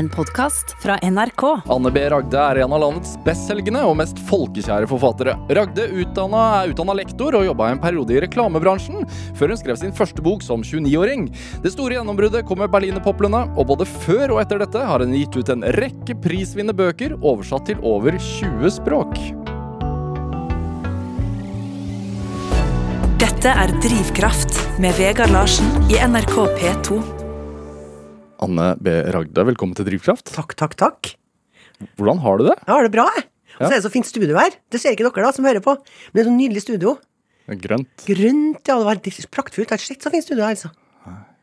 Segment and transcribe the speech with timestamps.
[0.00, 1.42] En podkast fra NRK.
[1.68, 2.00] Anne B.
[2.08, 5.34] Ragde er en av landets bestselgende og mest folkekjære forfattere.
[5.52, 9.04] Ragde utdanna, er utdanna lektor og jobba en periode i reklamebransjen,
[9.36, 11.28] før hun skrev sin første bok som 29-åring.
[11.60, 15.36] Det store gjennombruddet kom med Berlinerpoplene, og både før og etter dette har hun gitt
[15.36, 19.20] ut en rekke prisvinnende bøker, oversatt til over 20 språk.
[23.20, 27.19] Dette er Drivkraft med Vegard Larsen i NRK P2.
[28.40, 28.92] Anne B.
[29.12, 30.30] Ragde, velkommen til Drivkraft.
[30.32, 31.10] Takk, takk, takk.
[31.98, 32.56] Hvordan har du det?
[32.64, 33.26] Jeg har det bra, jeg.
[33.60, 34.54] Og så er det så fint studio her.
[34.72, 35.74] Det ser ikke dere da, som hører på.
[35.76, 36.94] Men det er så nydelig studio.
[37.50, 38.04] Grønt.
[38.06, 38.76] Grønt, ja.
[38.78, 39.68] Det var helt praktfullt.
[39.72, 40.70] Det er sett så fint studio her, altså.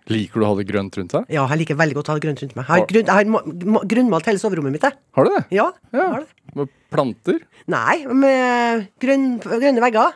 [0.07, 1.25] Liker du å ha det grønt rundt deg?
[1.35, 2.63] Ja, jeg liker veldig godt å ha det grønt rundt meg.
[2.63, 4.95] Jeg har, grunn, jeg har ma- ma- grunnmalt hele soverommet mitt, jeg.
[5.17, 5.41] Har du det?
[5.51, 6.05] Ja, Ja.
[6.13, 6.29] har det.
[6.55, 7.41] Med planter?
[7.67, 10.15] Nei, med grønn, grønne vegger.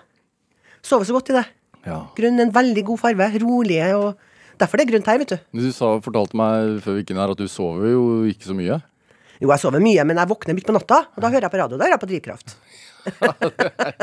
[0.81, 1.43] Sover så godt i det.
[1.85, 1.97] Ja.
[2.15, 3.27] Grønn er en veldig god farge.
[3.43, 4.15] Rolige og
[4.61, 5.37] Derfor det er grunt her, vet du.
[5.57, 8.53] Du sa, fortalte meg før vi gikk inn her at du sover jo ikke så
[8.57, 8.77] mye.
[9.41, 11.61] Jo, jeg sover mye, men jeg våkner midt på natta, og da hører jeg på
[11.63, 11.79] radio.
[11.81, 12.53] Da hører jeg på Drivkraft.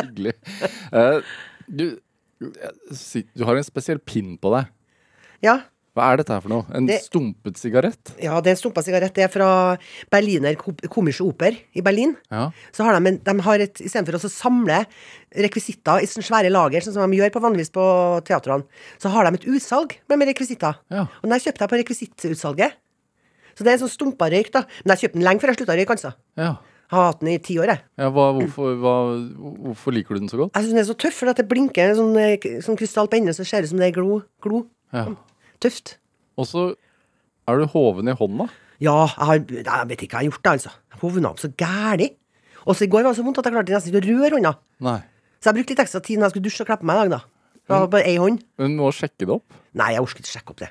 [0.02, 0.32] Hyggelig.
[0.90, 1.22] det
[1.68, 1.84] du,
[2.42, 2.72] hyggelig.
[2.98, 4.66] sit- du har en spesiell pinn på deg.
[5.46, 5.60] Ja,
[5.98, 6.64] Hva er dette her for noe?
[6.78, 8.12] En Det- stumpet sigarett?
[8.22, 9.12] ja det er en stumpa sigarett.
[9.18, 9.48] Det er fra
[10.10, 12.14] Berliner Ko- Komische Oper i Berlin.
[12.30, 12.50] Ja.
[12.72, 14.84] Så har de, en, de har et, Istedenfor å samle
[15.34, 17.84] rekvisitter i sånne svære lager, sånn som de gjør på vanligvis på
[18.28, 18.64] teatrene,
[19.02, 20.78] så har de et utsalg med, med rekvisitter.
[20.94, 21.02] Ja.
[21.20, 22.78] Og den her kjøpte jeg på rekvisittutsalget.
[23.58, 24.62] Så det er en sånn stumpa røyk, da.
[24.84, 26.14] Men jeg kjøpte den lenge før jeg slutta å røyke, altså.
[26.38, 26.56] ja.
[26.88, 27.80] Har hatt den i ti år, jeg.
[28.00, 28.92] ja hva, hvorfor, hva,
[29.66, 30.54] hvorfor liker du den så godt?
[30.56, 33.18] Jeg syns den er så tøff, for at det blinker sånn, eh, sånn krystall på
[33.18, 34.22] enden, så ser det ut som det er glo.
[34.40, 34.62] glo.
[34.96, 35.02] Ja.
[35.62, 35.96] Tøft.
[36.38, 36.64] Og så
[37.48, 38.48] er du hoven i hånda.
[38.78, 40.74] Ja, jeg, har, jeg vet ikke hva jeg har gjort, det, altså.
[41.02, 42.12] Hovna opp så gæli.
[42.68, 44.38] Og så i går var det så vondt at jeg klarte nesten ikke å røre
[44.38, 44.52] hånda.
[44.86, 44.98] Nei.
[45.38, 47.14] Så jeg brukte litt ekstra tid når jeg skulle dusje og klappe meg i dag,
[47.18, 47.54] da.
[47.68, 48.42] Jeg bare ei hånd.
[48.58, 49.56] Men du må sjekke det opp.
[49.78, 50.70] Nei, jeg orker ikke sjekke opp det.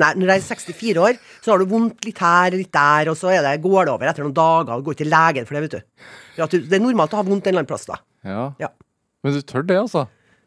[0.00, 3.10] Nei, Når jeg er 64 år, så har du vondt litt her og litt der,
[3.12, 4.72] og så det, går det over etter noen dager.
[4.74, 6.08] og Går til legen for det, vet du.
[6.40, 8.00] Ja, Det er normalt å ha vondt en eller annen plass, da.
[8.26, 8.48] Ja.
[8.58, 8.72] Ja.
[9.22, 10.06] Men du tør det, altså?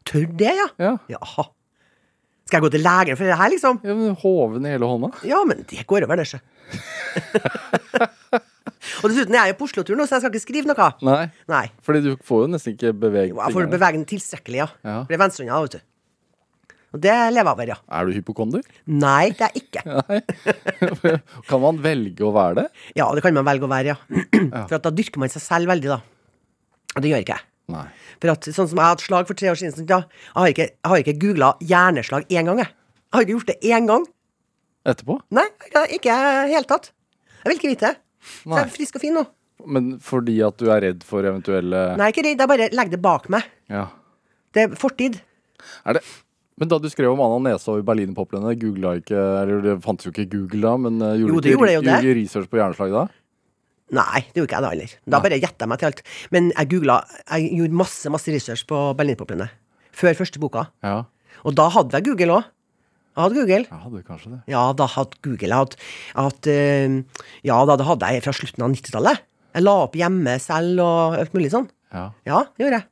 [0.10, 0.68] Tør det, ja?
[0.82, 0.94] Ja.
[1.16, 1.48] Jaha.
[2.52, 3.78] Skal jeg gå til legen for det her, liksom?
[3.88, 5.10] ja men hoven i hele hånda?
[5.24, 6.40] Ja, men det går over, det, sjø.
[9.00, 10.88] og dessuten er jeg jo på Oslo-tur nå, så jeg skal ikke skrive noe.
[11.08, 11.22] Nei.
[11.48, 11.62] Nei.
[11.88, 14.68] Fordi du får jo nesten ikke beveget Jo, Jeg får beveget den tilstrekkelig, ja.
[14.84, 14.98] Ja.
[15.08, 15.86] Det er venstrehånda, vet du.
[16.92, 17.78] Og det lever jeg over, ja.
[17.88, 18.68] Er du hypokonder?
[18.92, 19.86] Nei, det er ikke.
[19.88, 20.20] Nei.
[21.54, 22.66] kan man velge å være det?
[23.00, 24.28] Ja, det kan man velge å være, ja.
[24.66, 26.02] For at da dyrker man seg selv veldig, da.
[26.98, 27.48] Og det gjør ikke jeg.
[27.72, 27.88] Nei.
[28.22, 30.68] For at, sånn som jeg hadde slag for tre år siden, ja, jeg har ikke,
[30.72, 32.72] jeg har ikke googla hjerneslag én gang, jeg.
[32.72, 34.06] Jeg har ikke gjort det én gang.
[34.92, 35.20] Etterpå?
[35.38, 35.48] Nei,
[35.98, 36.92] ikke i det hele tatt.
[37.42, 37.98] Jeg vil ikke vite det.
[38.42, 39.24] Så jeg er frisk og fin nå.
[39.72, 43.02] Men fordi at du er redd for eventuelle Nei, ikke redd, jeg bare legger det
[43.04, 43.46] bak meg.
[43.70, 43.88] Ja.
[44.54, 45.20] Det er fortid.
[45.86, 46.02] Er det
[46.62, 50.12] Men da du skrev om Anna Nesa og Berlinerpoplene, googla ikke Eller det fantes jo
[50.14, 51.98] ikke Google da, men eh, gjorde Jo, du det gjorde det.
[52.02, 53.04] gjorde research på hjerneslag da?
[53.92, 54.92] Nei, det gjorde ikke jeg da heller.
[55.12, 56.02] Da bare gjetta jeg meg til alt.
[56.32, 59.50] Men jeg googla Jeg gjorde masse masse research på Berlinpoplene
[60.02, 60.70] før første boka.
[60.86, 61.02] Ja.
[61.44, 62.46] Og da hadde jeg Google òg.
[63.12, 63.66] Jeg hadde Google.
[63.68, 64.40] Jeg hadde kanskje det.
[64.54, 65.76] Ja, da hadde Google Jeg
[66.16, 69.20] hadde, eh, Ja, da det hadde jeg fra slutten av 90-tallet.
[69.52, 71.68] Jeg la opp hjemme selv og alt mulig sånn.
[71.92, 72.06] Ja.
[72.26, 72.88] Ja, det gjorde jeg.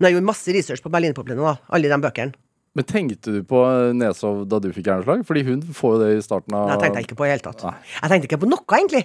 [0.00, 1.54] Men jeg gjorde masse research på Berlinpoplene, da.
[1.70, 2.34] Alle de bøkene.
[2.74, 3.60] Men tenkte du på
[3.94, 5.22] Nesov da du fikk hjerneslag?
[5.28, 7.44] Fordi hun får jo det i starten av Jeg tenkte jeg ikke på i hele
[7.44, 7.62] tatt.
[7.62, 7.74] Nei.
[8.00, 9.02] Jeg tenkte ikke på noe, egentlig.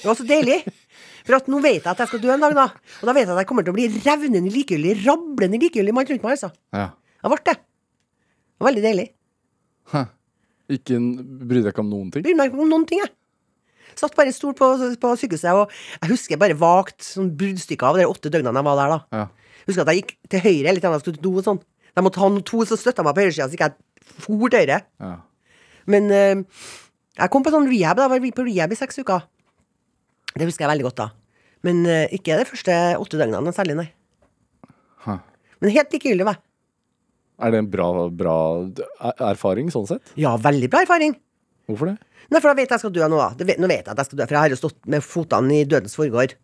[0.00, 0.58] Det var så deilig.
[1.22, 2.64] For at nå vet jeg at jeg skal dø en dag, da.
[2.98, 6.08] Og da vet jeg at jeg kommer til å bli revnende likegyldig, rablende likegyldig mann
[6.10, 6.50] rundt meg, altså.
[6.74, 6.88] Ja.
[7.22, 7.56] Jeg ble det.
[7.62, 9.06] Det var veldig deilig.
[9.92, 10.04] Hæ.
[10.72, 12.24] Ikke bry brydde deg ikke om noen ting?
[12.26, 13.14] Bryr meg ikke om noen ting, jeg.
[13.98, 14.66] Satt bare i stol på,
[14.98, 18.80] på sykehuset, og jeg husker bare vagt sånn bruddstykker av de åtte døgnene jeg var
[18.80, 19.20] der, da.
[19.20, 19.58] Ja.
[19.68, 21.60] Husker at jeg gikk til høyre litt, jeg skulle do og sånn.
[21.96, 24.62] Jeg måtte ha noen to som støtta meg på høyresida, så ikke jeg for til
[24.62, 24.78] høyre.
[25.02, 25.12] Ja.
[25.92, 26.44] Men eh,
[27.18, 28.06] jeg kom på sånn rehab, da.
[28.08, 29.26] Jeg var på rehab i seks uker.
[30.32, 31.08] Det husker jeg veldig godt, da.
[31.66, 33.88] Men eh, ikke de første åtte døgnene særlig, nei.
[35.04, 35.18] Huh.
[35.60, 36.36] Men helt likegyldig, hva.
[37.42, 38.36] Er det en bra, bra
[39.02, 40.12] er- erfaring sånn sett?
[40.20, 41.16] Ja, veldig bra erfaring.
[41.68, 41.96] Hvorfor det?
[42.32, 43.44] Nei, for da vet jeg jeg skal dø nå, da.
[43.44, 45.58] Vet, nå vet jeg at jeg skal dø, for jeg har jo stått med fotene
[45.60, 46.34] i dødens forgård.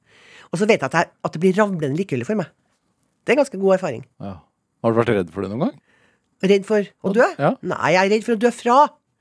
[0.53, 2.51] Og så vet jeg at, jeg, at det blir ravlende likegyldig for meg.
[3.25, 4.05] Det er en ganske god erfaring.
[4.23, 4.35] Ja.
[4.85, 5.77] Har du vært redd for det noen gang?
[6.49, 7.29] Redd for å dø?
[7.39, 7.55] Ja.
[7.67, 8.81] Nei, jeg er redd for å dø fra.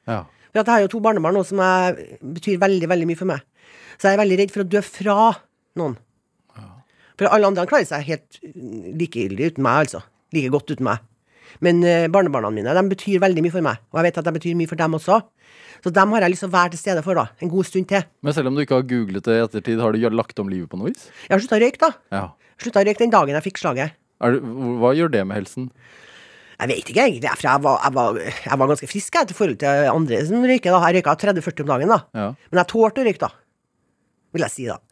[0.09, 0.23] Ja.
[0.51, 3.29] For at jeg har jo to barnebarn nå som er, betyr veldig, veldig mye for
[3.29, 3.45] meg.
[3.97, 5.17] Så jeg er veldig redd for å dø fra
[5.81, 5.97] noen.
[7.17, 10.03] For alle andre klarer seg helt like likegyldig uten meg, altså.
[10.35, 11.01] Like godt uten meg.
[11.63, 14.33] Men uh, barnebarna mine de betyr veldig mye for meg, og jeg vet at de
[14.35, 15.19] betyr mye for dem også.
[15.81, 17.31] Så dem har jeg lyst til å være til stede for, da.
[17.41, 18.03] En god stund til.
[18.25, 20.69] Men selv om du ikke har googlet det i ettertid, har du lagt om livet
[20.69, 21.07] på noe vis?
[21.25, 21.89] Jeg har slutta å røyke, da.
[22.13, 22.23] Ja.
[22.61, 23.97] Slutta å røyke den dagen jeg fikk slaget.
[24.17, 24.39] Du,
[24.81, 25.67] hva gjør det med helsen?
[26.57, 28.15] Jeg vet ikke egentlig, for jeg var, jeg var,
[28.47, 30.73] jeg var ganske frisk jeg, til forhold til andre som røyker.
[30.73, 30.79] da.
[30.89, 31.99] Jeg røyka 30-40 om dagen, da.
[32.17, 32.29] Ja.
[32.49, 33.29] Men jeg tålte å røyke, da.
[34.33, 34.79] vil jeg si da.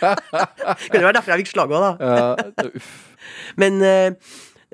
[0.00, 1.92] kan det være derfor jeg fikk slag òg, da.
[2.04, 2.90] Ja, uff.
[3.56, 4.10] Men eh,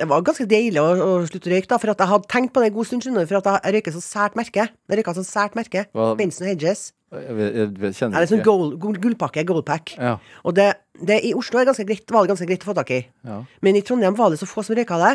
[0.01, 2.53] det var ganske deilig å, å slutte å røyke, da, for at jeg hadde tenkt
[2.57, 4.67] på det en god stund, skjønner du, for at jeg røyker så sært merke.
[4.67, 5.87] Jeg røyker så sært merke.
[5.95, 6.89] Hva- Benson Hedges.
[7.13, 8.49] Jeg, vet, jeg vet- kjenner det er sånn ikke.
[8.49, 9.93] gold, gold, gullpakke, goldpack.
[9.99, 10.15] Ja.
[10.49, 12.91] Og det, det i Oslo er ganske greit, var det ganske greit å få tak
[12.97, 13.01] i.
[13.29, 13.43] Ja.
[13.61, 15.13] Men i Trondheim var det så få som røyka det.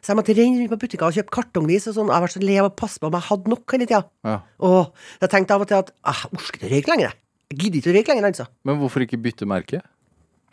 [0.00, 1.88] Så jeg måtte renne rundt på butikker og kjøpe kartongvis.
[1.90, 2.10] og sånn.
[2.12, 4.02] Jeg har vært så lei av å passe på om jeg hadde nok hele tida.
[4.28, 4.36] Ja.
[4.60, 4.92] Og
[5.24, 7.08] jeg tenkte av og til at ah, jeg orker ikke å røyke lenger.
[7.08, 7.18] jeg.
[7.50, 8.46] Jeg gidder ikke å røyke lenger, altså.
[8.68, 9.80] Men hvorfor ikke bytte merke?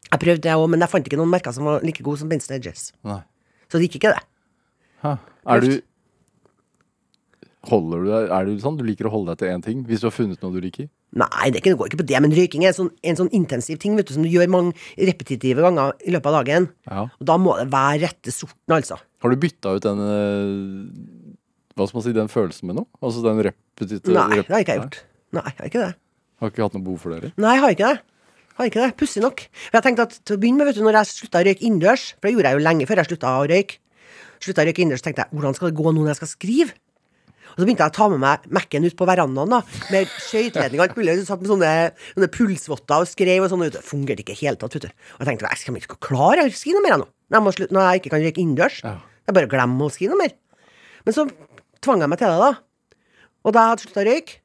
[0.07, 2.29] Jeg prøvde det òg, men jeg fant ikke noen merker som var like gode som
[2.31, 2.93] Benson Edges.
[3.03, 3.19] Nei.
[3.67, 4.23] Så det gikk ikke, det.
[5.03, 5.17] Hæ.
[5.51, 5.81] Er du
[7.67, 8.77] Holder du deg Er du sånn?
[8.79, 9.83] Du liker å holde deg til én ting?
[9.87, 10.87] Hvis du har funnet noe du liker?
[11.17, 13.95] Nei, det, går ikke på det, men røyking er en sånn, en sånn intensiv ting
[13.97, 16.67] vet du, som du gjør mange repetitive ganger i løpet av dagen.
[16.89, 17.05] Ja.
[17.07, 18.99] Og da må det være rette sorten, altså.
[19.23, 21.39] Har du bytta ut den eh,
[21.77, 22.89] Hva skal man si, den følelsen med noe?
[22.99, 24.99] Altså den repetitive Nei, det har ikke jeg gjort.
[25.37, 25.93] Nei, jeg har ikke det.
[26.37, 27.21] Har ikke hatt noe behov for det?
[27.21, 27.35] heller?
[27.41, 28.03] Nei, jeg har ikke det.
[28.57, 28.93] Har ikke det.
[28.97, 29.43] Pussig nok.
[29.67, 31.65] For jeg tenkte at til å begynne med, vet du, når jeg slutta å røyke
[31.65, 33.79] innendørs, for det gjorde jeg jo lenge før jeg slutta å røyke,
[34.43, 36.77] slutta å røyke innendørs, tenkte jeg hvordan skal det gå nå når jeg skal skrive?
[37.57, 39.59] Og så begynte jeg å ta med meg Mac-en ut på verandaen, da,
[39.89, 41.15] med skøyteledning og alt mulig.
[41.25, 41.71] Satt med sånne,
[42.13, 43.63] sånne pulsvotter og skrev og sånn.
[43.73, 43.81] Det.
[43.81, 44.91] Fungerte ikke i det hele tatt, vet du.
[45.17, 47.87] Og jeg tenkte jeg skal ikke klare å skrive noe mer nå, når jeg, når
[47.87, 48.77] jeg ikke kan røyke innendørs.
[48.85, 48.93] Ja.
[49.25, 50.37] Er bare glemmer å skrive noe mer.
[51.07, 51.25] Men så
[51.81, 53.01] tvang jeg meg til det, da.
[53.41, 54.39] Og da jeg hadde slutta å røyke,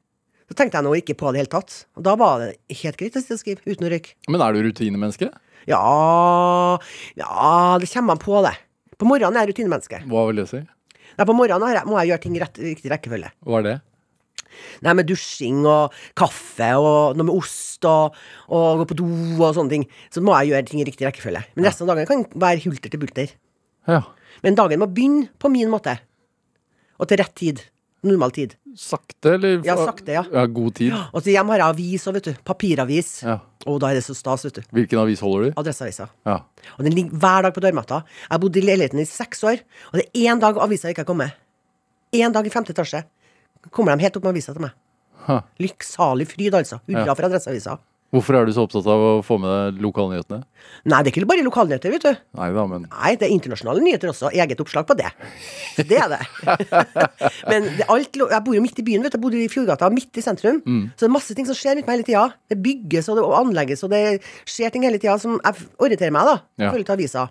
[0.49, 1.77] så tenkte jeg nå ikke på det i det hele tatt.
[1.99, 4.17] Og da var det helt greit å skrive uten å røyke.
[4.33, 5.29] Men er du rutinemenneske?
[5.69, 5.79] Ja
[7.15, 8.57] Ja, det kommer an på det.
[8.99, 10.01] På morgenen er jeg rutinemenneske.
[10.09, 10.59] Hva vil det si?
[11.17, 13.31] Nei, på morgenen har jeg- må jeg gjøre ting i rett, riktig rekkefølge.
[13.45, 13.81] Hva er det?
[14.85, 18.13] Nei, med dusjing og kaffe og noe med ost og,
[18.49, 19.05] og gå på do
[19.43, 19.87] og sånne ting.
[20.13, 21.43] Så må jeg gjøre ting i riktig rekkefølge.
[21.55, 23.31] Men resten av dagen kan være hulter til bulter.
[23.87, 24.01] Ja.
[24.43, 25.97] Men dagen må begynne på min måte.
[26.99, 27.63] Og til rett tid.
[28.03, 28.55] Normal tid.
[28.75, 29.61] Sakte, eller?
[29.63, 30.23] Ja, sakte, ja.
[30.33, 30.91] ja god tid.
[31.13, 32.33] Og så hjem har jeg avis òg, vet du.
[32.43, 33.11] Papiravis.
[33.23, 33.37] Ja.
[33.69, 34.61] Og da er det så stas, vet du.
[34.75, 35.53] Hvilken avis holder du?
[35.61, 36.09] Adresseavisa.
[36.27, 36.41] Ja.
[36.75, 38.01] Og den ligger hver dag på dørmatta.
[38.25, 39.63] Jeg har bodd i leiligheten i seks år,
[39.93, 41.37] og det er én dag avisa ikke har kommet.
[42.13, 43.05] Én dag i femte etasje
[43.71, 44.75] kommer de helt opp med avisa til meg.
[45.63, 46.81] Lykksalig fryd, altså.
[46.89, 47.15] Hurra Ja.
[47.15, 47.77] for Adresseavisa.
[48.13, 50.43] Hvorfor er du så opptatt av å få med deg lokalnyhetene?
[50.85, 52.19] Nei, det er ikke bare lokalnyheter, vet du.
[52.37, 54.29] Nei da, men Nei, det er internasjonale nyheter også.
[54.37, 55.09] Eget oppslag på det.
[55.73, 56.19] Så det er det.
[57.49, 59.17] Men det alt, jeg bor jo midt i byen, vet du.
[59.17, 60.59] Jeg bodde i Fjordgata, midt i sentrum.
[60.93, 62.25] Så det er masse ting som skjer rundt meg hele tida.
[62.53, 64.03] Det bygges og det anlegges, og det
[64.45, 66.37] skjer ting hele tida som jeg orienterer meg, da.
[66.67, 66.69] Ja.
[66.75, 67.25] Følger til avisa.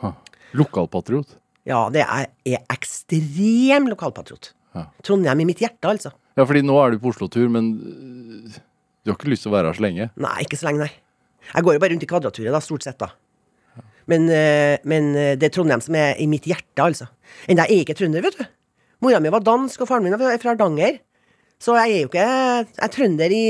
[0.00, 0.14] ha.
[0.56, 1.36] Lokalpatriot.
[1.68, 4.54] Ja, det er, er ekstrem lokalpatriot.
[4.74, 4.86] Ja.
[5.04, 6.14] Trondheim i mitt hjerte, altså.
[6.38, 7.74] Ja, fordi nå er du på Oslo-tur, men
[9.04, 10.10] du har ikke lyst til å være her så lenge.
[10.20, 11.50] Nei, ikke så lenge, nei.
[11.50, 13.10] Jeg går jo bare rundt i Kvadraturet, da, stort sett, da.
[14.10, 17.08] Men, eh, men eh, det er Trondheim som er i mitt hjerte, altså.
[17.50, 18.44] Enda jeg er ikke trønder, vet du.
[19.04, 20.98] Mora mi var dansk, og faren min er fra Hardanger.
[21.60, 23.44] Så jeg er jo ikke Jeg er trønder i,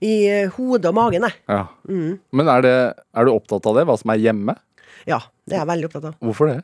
[0.00, 1.38] i eh, hodet og magen, jeg.
[1.48, 1.64] Ja.
[1.88, 2.18] Mm.
[2.32, 2.76] Men er, det,
[3.16, 3.86] er du opptatt av det?
[3.88, 4.56] Hva som er hjemme?
[5.08, 6.16] Ja, det er jeg veldig opptatt av.
[6.22, 6.60] Hvorfor det?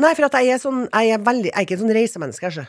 [0.00, 2.48] Nei, for at jeg er sånn Jeg er, veldig, jeg er ikke en sånn reisemenneske,
[2.48, 2.64] altså.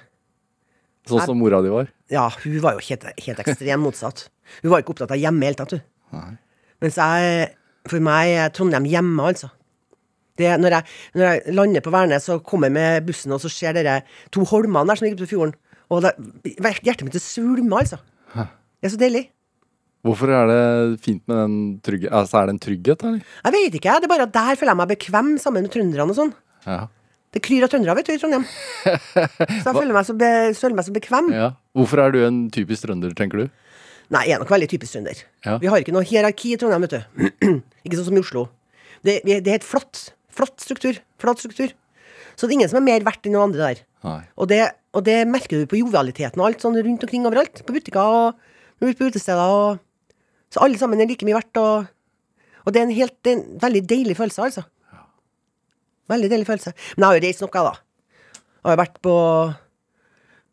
[1.09, 1.89] Sånn som mora di var?
[2.13, 4.27] Ja, hun var jo helt, helt ekstremt motsatt.
[4.61, 5.73] Hun var ikke opptatt av hjemme i det hele tatt,
[6.11, 6.37] hun.
[6.83, 7.49] Mens jeg,
[7.89, 9.49] for meg er Trondheim hjemme, altså.
[10.39, 13.75] Det, når, jeg, når jeg lander på Værnes og kommer med bussen, og så ser
[13.77, 13.99] dere
[14.33, 15.57] to holmene der som ligger ute på fjorden,
[15.91, 16.13] og det,
[16.85, 18.01] hjertet mitt svulmer, altså.
[18.81, 19.25] Det er så deilig.
[20.01, 22.09] Hvorfor er det fint med den trygge...
[22.09, 23.19] Altså, er det en trygghet, eller?
[23.45, 26.09] Jeg vet ikke, det er bare at der føler jeg meg bekvem sammen med trønderne
[26.09, 26.31] og sånn.
[26.65, 26.79] Ja.
[27.31, 28.45] Det kryr av trøndere, vet du, i Trondheim.
[28.83, 31.29] Så jeg føler meg så, be, føler meg så bekvem.
[31.31, 31.51] ja.
[31.77, 33.51] Hvorfor er du en typisk trønder, tenker du?
[34.11, 35.21] Nei, jeg er nok veldig typisk trønder.
[35.45, 35.53] Ja.
[35.61, 37.29] Vi har ikke noe hierarki i Trondheim, vet du.
[37.85, 38.43] ikke sånn som i Oslo.
[39.07, 40.09] Det, det er helt flatt.
[40.35, 40.99] Flatt struktur.
[41.23, 41.71] Flatt struktur.
[42.35, 43.85] Så det er ingen som er mer verdt enn noen andre der.
[44.35, 44.59] Og det,
[44.97, 47.63] og det merker du på jovialiteten og alt sånn rundt omkring overalt.
[47.63, 49.55] På butikker og ute på utesteder.
[49.55, 49.79] Og,
[50.51, 51.61] så alle sammen er like mye verdt.
[51.61, 51.87] Og,
[52.65, 54.67] og det er en helt det er en veldig deilig følelse, altså.
[56.11, 56.73] Veldig deilig følelse.
[56.97, 57.73] Men jeg har jo reist noe, da.
[58.61, 59.15] Jeg har jo vært på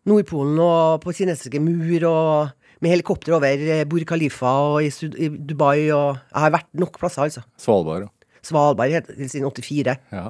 [0.09, 5.29] Nordpolen og på kinesiske mur og med helikopter over Bur Khalifa og i, Sud i
[5.29, 7.43] Dubai og Jeg har vært nok plasser, altså.
[7.61, 8.39] Svalbard, ja.
[8.47, 9.97] Svalbard helt siden 84.
[10.15, 10.29] ja.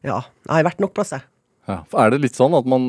[0.00, 1.26] Ja, jeg har vært nok plasser.
[1.68, 1.82] ja.
[1.90, 2.86] For Er det litt sånn at man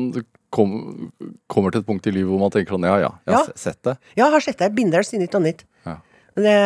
[0.54, 1.10] kom,
[1.50, 3.52] kommer til et punkt i livet hvor man tenker sånn Ja, ja, jeg har Ja.
[3.60, 3.98] sett det.
[4.16, 4.70] Ja, jeg har sett det.
[4.74, 5.64] Been there, seen it, done it.
[5.84, 5.98] Ja.
[6.32, 6.56] Det,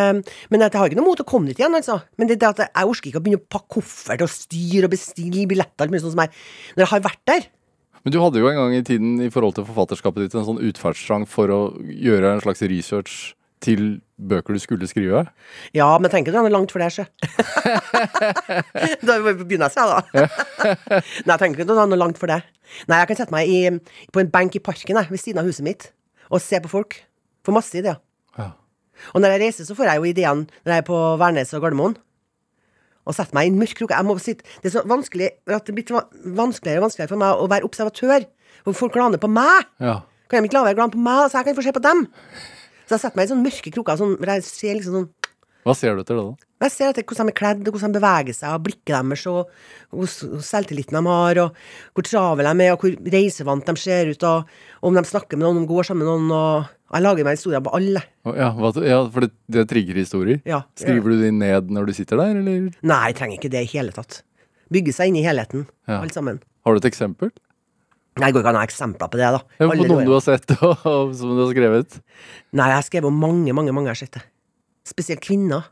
[0.52, 1.99] men at jeg har ikke noe mot å komme dit igjen, altså.
[2.18, 4.94] Men det, det at jeg orker ikke å begynne å pakke koffert og styre og
[4.94, 5.90] bestille billetter.
[5.99, 6.35] sånn som jeg,
[6.76, 7.49] når jeg har vært der.
[8.06, 10.62] Men du hadde jo en gang i tiden i forhold til forfatterskapet ditt en sånn
[10.62, 15.25] utferdstrang for å gjøre en slags research til bøker du skulle skrive.
[15.75, 17.06] Ja, men jeg at det er langt for det, sjø.
[19.08, 20.00] da begynner jeg seg, da.
[21.26, 22.44] Nei, jeg tenker ikke er noe langt for det.
[22.87, 23.61] Nei, jeg kan sette meg i,
[24.12, 25.90] på en benk i parken jeg, ved siden av huset mitt
[26.30, 27.00] og se på folk.
[27.46, 27.99] Får masse ideer.
[29.15, 31.65] Og når jeg reiser, så får jeg jo ideene når jeg er på Værnes og
[31.65, 31.97] Gardermoen.
[33.07, 33.95] Og setter meg i en mørk krukke.
[33.95, 36.03] Jeg må sitte Det er så vanskelig at det blir
[36.37, 38.26] vanskeligere og vanskeligere for meg å være observatør.
[38.67, 39.69] For folk glaner på meg.
[39.79, 40.00] Ja.
[40.26, 41.85] Kan de ikke la være å glane på meg, så jeg kan få se på
[41.85, 42.07] dem?
[42.87, 45.09] Så jeg setter meg i sånne mørke kroker sånn, hvor jeg ser liksom sånn
[45.66, 46.26] Hva ser du etter da?
[46.62, 49.50] jeg ser etter hvordan de er kledd, hvordan de beveger seg, og blikket deres, og
[49.92, 51.58] hvor selvtilliten de har, og
[51.92, 55.44] hvor travle de er, og hvor reisevant de ser ut, og om de snakker med
[55.44, 58.02] noen, om de går sammen med noen, og jeg lager meg historier på alle.
[58.30, 58.52] Ja,
[58.87, 60.38] ja for det, det trigger historier?
[60.49, 60.62] Ja.
[60.78, 63.73] Skriver du de ned når du sitter der, eller Nei, jeg trenger ikke det i
[63.75, 64.23] hele tatt.
[64.73, 65.99] Bygge seg inn i helheten, Ja.
[66.00, 66.40] alle sammen.
[66.64, 67.35] har du et eksempel?
[68.16, 69.42] Nei, det går ikke an å ha eksempler på det, da.
[69.61, 71.99] Ja, på noen du har sett, og, og som du har skrevet?
[72.56, 74.25] Nei, jeg har skrevet om mange, mange, mange jeg har sett det.
[74.87, 75.66] Spesielt kvinner.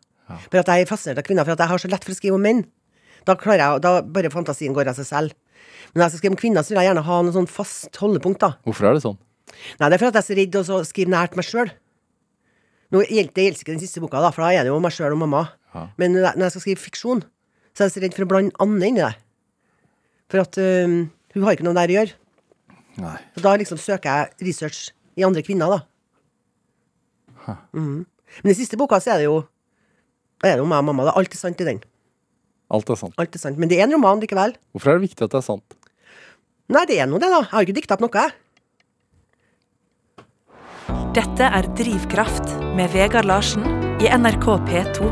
[0.51, 2.17] For at jeg er fascinert av kvinner, for at jeg har så lett for å
[2.19, 2.65] skrive om menn.
[3.29, 5.35] Da klarer jeg, da bare fantasien går av seg selv.
[5.93, 8.01] Men når jeg skal skrive om kvinner, så vil jeg gjerne ha noe sånn fast
[8.01, 8.51] holdepunkt, da.
[8.67, 9.19] Hvorfor er det sånn?
[9.79, 11.71] Nei, det er for at jeg er så redd å skrive nært meg sjøl.
[12.95, 15.21] Det gjelder ikke den siste boka, da, for da er det jo meg sjøl og
[15.23, 15.45] mamma.
[15.75, 15.87] Ja.
[16.01, 17.23] Men når jeg- skal skrive fiksjon,
[17.75, 19.15] så er jeg så redd for å blande Anne inn i det.
[20.31, 22.13] For at øhm, hun har ikke noe der å gjøre.
[22.99, 23.19] Nei.
[23.37, 25.81] Så da liksom søker jeg research i andre kvinner, da.
[27.75, 28.07] Mhm.
[28.43, 29.43] Men i siste boka så er det jo
[30.45, 31.07] er det jo meg og mamma.
[31.07, 31.81] Det er alltid sant i den.
[32.75, 33.15] Alt er sant.
[33.21, 33.61] Alt er sant.
[33.61, 34.57] Men det er en roman likevel.
[34.75, 35.77] Hvorfor er det viktig at det er sant?
[36.73, 37.43] Nei, det er nå det, da.
[37.45, 38.31] Jeg har ikke dikta opp noe, jeg.
[41.15, 43.63] Dette er Drivkraft med Vegard Larsen
[44.03, 45.11] i NRK P2.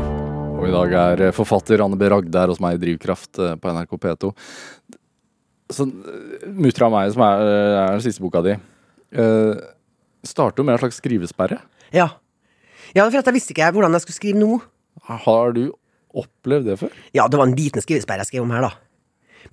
[0.57, 2.07] Og i dag er eh, forfatter Anne B.
[2.11, 4.31] Ragde her hos meg i Drivkraft eh, på NRK P2.
[5.73, 8.57] Så Mutra og meg, som er, eh, er den siste boka di,
[9.17, 9.53] uh,
[10.25, 11.57] starter jo med en slags skrivesperre.
[11.95, 12.09] Ja.
[12.93, 14.57] Ja, for jeg visste ikke hvordan jeg skulle skrive nå.
[15.09, 15.63] Har du
[16.13, 16.97] opplevd det før?
[17.15, 18.73] Ja, det var en liten skrivesperre jeg skrev om her, da.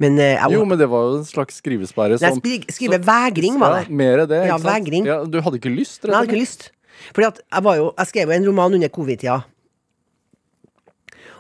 [0.01, 3.57] Men uh, jeg, Jo, men det var jo en slags skrivesperre som Nei, skrive vegring
[3.61, 3.87] var det.
[3.89, 5.09] Ja, mer det, Ja, vegring.
[5.09, 6.71] Ja, du hadde ikke lyst, jeg hadde ikke lyst.
[7.17, 9.41] Fordi at jeg var jo Jeg skrev jo en roman under covid-tida.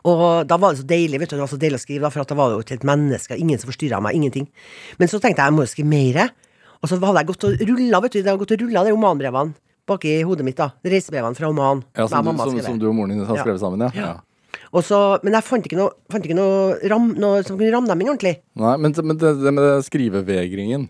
[0.08, 1.36] Og da var det så deilig, vet du.
[1.36, 2.86] Det var så deilig å skrive, da, for at da var det jo til et
[2.88, 3.36] menneske.
[3.36, 4.16] Ingen som forstyrra meg.
[4.16, 4.46] Ingenting.
[4.96, 6.30] Men så tenkte jeg jeg må jo skrive mer.
[6.80, 8.22] Og så hadde jeg gått og rulla, vet du.
[8.22, 10.70] Det hadde gått og rulla de romanbrevene baki hodet mitt, da.
[10.86, 11.84] Reisebrevene fra romanen.
[11.98, 13.44] Ja, som, du, mamma som, som du og moren din har Ja.
[13.44, 13.92] skrevet sammen, ja.
[13.94, 14.12] ja.
[14.70, 17.90] Og så, men jeg fant ikke noe, fant ikke noe, ram, noe som kunne ramme
[17.90, 18.36] dem inn ordentlig.
[18.58, 20.86] Nei, men, men det, det med skrivevegringen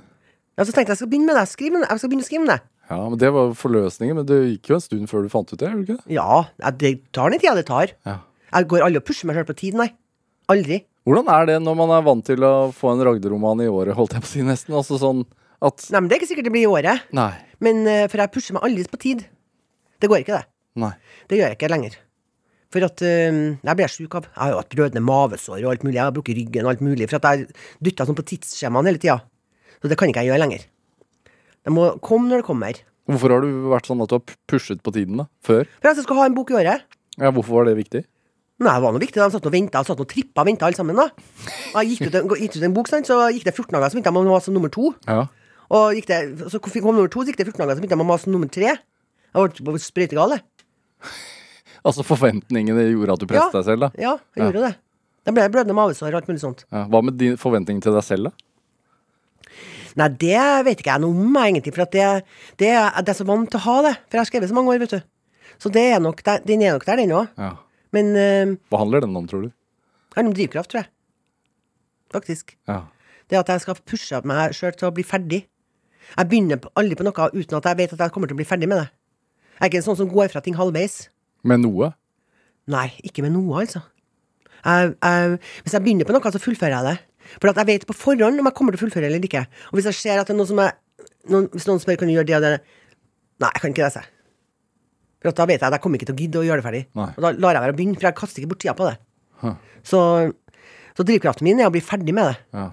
[0.59, 1.47] Ja, så tenkte jeg jeg skal begynne med det.
[1.49, 2.59] Skrive, jeg skal begynne å skrive om det.
[2.91, 5.57] Ja, men Det var forløsningen, men det gikk jo en stund før du fant ut
[5.61, 5.71] det?
[5.71, 6.13] gjorde ikke?
[6.13, 7.93] Ja, ja, det tar den tida det tar.
[8.09, 8.19] Ja.
[8.51, 9.89] Jeg går aldri og pusher meg sjøl på tid, nei.
[10.51, 10.81] Aldri.
[11.07, 14.17] Hvordan er det når man er vant til å få en Ragde-roman i året, holdt
[14.19, 14.75] jeg på å si nesten?
[14.77, 15.23] Altså sånn
[15.65, 17.07] at Nei, men Det er ikke sikkert det blir i året.
[17.17, 17.31] Nei.
[17.65, 19.27] Men eh, For jeg pusher meg aldri på tid.
[20.01, 20.47] Det går ikke, det.
[20.81, 20.95] Nei.
[21.29, 21.99] Det gjør jeg ikke lenger.
[22.71, 25.83] For at øh, jeg blir sjuk av Jeg har jo hatt blødende mavesår og alt
[25.87, 25.99] mulig.
[25.99, 27.09] Jeg har brukket ryggen og alt mulig.
[27.11, 27.49] For at jeg
[27.83, 29.19] dytta sånn på tidsskjemaene hele tida.
[29.81, 30.69] Så det kan ikke jeg gjøre lenger.
[31.67, 32.79] Det må komme når det kommer.
[33.11, 35.27] Hvorfor har du vært sånn at du har pushet på tiden da?
[35.45, 35.67] Før?
[35.81, 36.87] For at jeg skal ha en bok i året.
[37.19, 38.05] Ja, Hvorfor var det viktig?
[38.61, 39.19] Nei, det var noe viktig.
[39.19, 40.99] De satt og venta, satt og trippa og venta alle sammen.
[40.99, 43.89] da Og jeg gikk ut en, gitt ut en bok, så gikk det 14 dager,
[43.89, 44.93] så venta jeg på nummer to.
[45.09, 45.25] Ja.
[45.71, 48.01] Og gikk det, så kom nummer to, så gikk det 14 dager, så begynte jeg
[48.03, 48.73] med å mase nummer tre.
[49.31, 50.47] Jeg ble sprøytegal, jeg.
[51.81, 53.89] Altså forventningene gjorde at du presset deg selv, da?
[53.97, 54.73] Ja, jeg gjorde det.
[55.25, 56.67] Da ble jeg blødende mavesår og alt mulig sånt.
[56.69, 56.83] Ja.
[56.93, 59.55] Hva med din forventning til deg selv, da?
[59.97, 61.73] Nei, det vet ikke jeg noe om, egentlig.
[61.73, 62.05] For det,
[62.61, 63.95] det, er- det er så vant til å ha det.
[64.11, 65.01] For jeg har skrevet så mange år, vet du.
[65.61, 67.33] Så det er nok der, den er nok der, den òg.
[67.41, 67.51] Ja.
[67.97, 69.51] Men uh, Hva handler den om, tror du?
[69.51, 70.91] Den handler om drivkraft, tror jeg.
[72.15, 72.55] Faktisk.
[72.71, 72.83] Ja.
[73.31, 75.43] Det at jeg skal pushe meg sjøl til å bli ferdig.
[76.17, 78.49] Jeg begynner aldri på noe uten at jeg vet at jeg kommer til å bli
[78.49, 78.89] ferdig med det.
[79.61, 81.03] Jeg er ikke en sånn som går fra ting halvveis.
[81.47, 81.93] Med noe?
[82.71, 83.83] Nei, ikke med noe, altså.
[84.61, 86.97] Jeg, jeg, hvis jeg begynner på noe, så fullfører jeg det.
[87.39, 89.45] For at jeg vet på forhånd om jeg kommer til å fullføre eller ikke.
[89.71, 90.75] Og hvis jeg ser at det er noe som jeg
[91.31, 92.55] noen, Hvis noen spør kan du gjøre det og det
[93.41, 94.09] Nei, jeg kan ikke det, sier.
[95.21, 96.81] For da vet jeg at jeg kommer ikke til å gidde å gjøre det ferdig.
[96.97, 97.07] Nei.
[97.17, 98.93] Og da lar jeg være å begynne, for jeg kaster ikke bort tida på det.
[99.41, 99.55] Huh.
[99.85, 100.01] Så,
[100.97, 102.35] så drivkraften min er å bli ferdig med det.
[102.57, 102.67] Ja.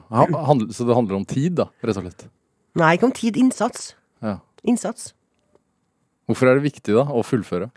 [0.75, 2.27] Så det handler om tid, da, rett og slett?
[2.77, 3.37] Nei, ikke om tid.
[3.41, 3.91] Innsats.
[4.23, 4.37] Ja.
[4.67, 5.11] Innsats.
[6.27, 7.69] Hvorfor er det viktig, da, å fullføre?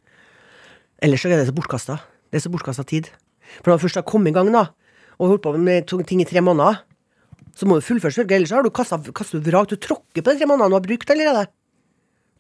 [1.05, 2.01] Ellers er det så bortkasta.
[2.31, 3.09] Det er så bortkasta tid.
[3.61, 4.67] For når du først har kommet i gang, da,
[5.19, 6.83] og holdt på med ting i tre måneder,
[7.57, 8.37] så må du fullføre, selvfølgelig.
[8.41, 9.71] Ellers har du du vrak.
[9.71, 11.47] Du tråkker på de tre månedene du har brukt allerede.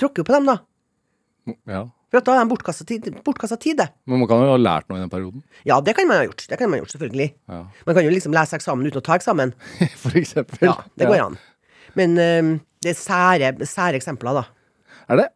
[0.00, 0.58] Tråkker jo på dem, da.
[1.68, 1.86] Ja.
[2.10, 3.86] For da er det bortkasta tid, tid, det.
[4.10, 5.44] Men man kan jo ha lært noe i den perioden.
[5.68, 6.42] Ja, det kan man ha gjort.
[6.48, 7.28] Det kan man ha gjort, selvfølgelig.
[7.52, 7.60] Ja.
[7.86, 9.54] Man kan jo liksom lese eksamen uten å ta eksamen.
[10.02, 10.64] For eksempel.
[10.66, 11.38] Ja, det går an.
[11.98, 14.46] Men øhm, det er sære, sære eksempler, da.
[15.10, 15.28] Er det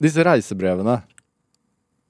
[0.00, 0.94] Disse reisebrevene,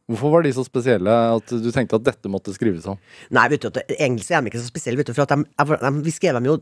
[0.06, 2.98] hvorfor var de så spesielle at du tenkte at dette måtte skrives om?
[3.34, 5.92] Nei, vet du, egentlig så er de ikke så spesielle, vet du, for de, de,
[6.06, 6.60] vi skrev dem jo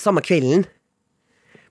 [0.00, 0.64] samme kvelden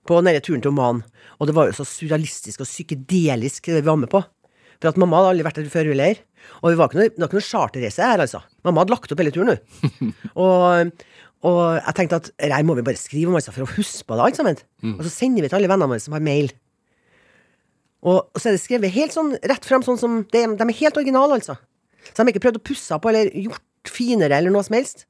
[0.06, 1.02] på denne turen til Oman,
[1.38, 4.22] og det var jo så surrealistisk og psykedelisk det vi var med på.
[4.80, 6.20] For at mamma hadde aldri vært der før heller.
[6.62, 8.40] Og vi var ikke noe, det var ikke noe charterreise her, altså.
[8.64, 10.14] Mamma hadde lagt opp hele turen, hun.
[10.46, 11.04] og,
[11.46, 14.04] og jeg tenkte at det her må vi bare skrive om, altså, for å huske
[14.04, 14.58] på det alt sammen.
[14.98, 16.50] Og så sender vi til alle vennene våre som har mail.
[18.04, 20.78] Og, og så er det skrevet helt sånn rett frem, sånn som De, de er
[20.82, 21.56] helt originale, altså.
[22.10, 25.06] Så de har ikke prøvd å pusse på eller gjort finere eller noe som helst.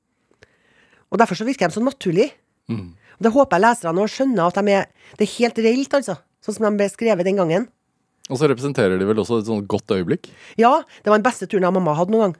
[1.11, 2.31] Og derfor så virker de så naturlig.
[2.71, 4.87] Og det håper jeg leserne nå skjønner at de er
[5.19, 6.19] Det er helt reelt, altså.
[6.41, 7.67] Sånn som de ble skrevet den gangen.
[8.31, 10.31] Og så representerer de vel også et sånt godt øyeblikk?
[10.57, 12.37] Ja, det var den beste turen jeg og mamma hadde noen gang.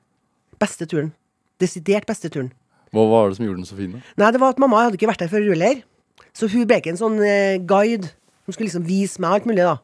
[0.63, 1.11] Beste turen.
[1.61, 2.53] Desidert beste turen.
[2.95, 3.93] Hva var det som gjorde den så fin?
[3.95, 4.01] da?
[4.23, 5.85] Nei, det var at mamma hadde ikke vært der før ruller.
[6.37, 8.11] Så hun ble ikke en sånn eh, guide
[8.45, 9.79] som skulle liksom vise meg alt mulig, da.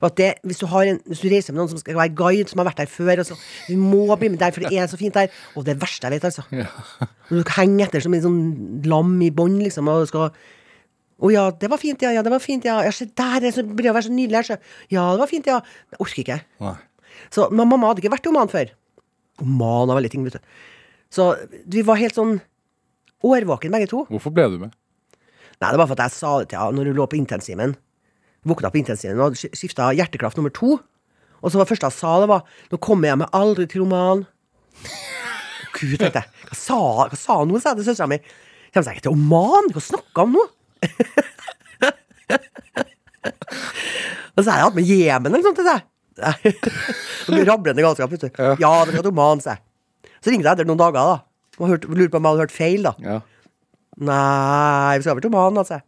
[0.00, 2.12] Og at det, hvis, du har en, hvis du reiser med noen som skal være
[2.18, 3.36] guide, som har vært der før og så,
[3.68, 5.32] Du må bli med der, for det er så fint der.
[5.56, 6.44] Og det verste jeg vet, altså.
[7.30, 8.42] Når du henger etter som en sånn
[8.90, 10.34] lam i bånd, liksom, og skal
[11.24, 12.12] Å ja, det var fint, ja.
[12.12, 12.80] Ja, det var fint, ja.
[12.84, 14.82] ja se der, det blir å være så nydelig her, så.
[14.92, 15.62] Ja, det var fint, ja.
[15.94, 16.40] Jeg orker ikke.
[16.64, 16.76] Nei.
[17.32, 18.74] Så mamma hadde ikke vært i Oman før.
[19.42, 20.52] Oman av veldig ting, vet du.
[21.14, 21.28] Så
[21.70, 22.40] vi var helt sånn
[23.24, 24.02] årvåken begge to.
[24.10, 24.74] Hvorfor ble du med?
[25.62, 27.76] Nei, det var for at jeg sa det til henne når hun lå på intensiven.
[28.44, 30.70] Våkna på intensiven og skifta hjerteklaft nummer to.
[31.40, 33.82] Og så var det første jeg sa, det var 'Nå kommer jeg meg aldri til
[33.84, 34.24] Oman'.
[35.76, 36.28] Gud, tenkte jeg.
[36.48, 36.78] Hva sa,
[37.08, 38.18] hva sa hun nå, sa jeg til søstera mi.
[38.72, 39.70] Kommer seg ikke til Oman?
[39.72, 40.44] Hva snakker hun om nå?
[44.34, 45.80] Og så har jeg hatt med Jemen eller noe sånt til deg.
[47.46, 48.30] Rablende galskap, vet du.
[48.58, 49.62] Ja, det skal til Oman, sa jeg.
[50.24, 51.16] Så ringte jeg etter noen dager, da.
[51.60, 52.94] Og hørte, lurte på om jeg hadde hørt feil, da.
[53.04, 53.18] Ja.
[54.08, 55.82] Nei, vi skal vel til Oman, altså.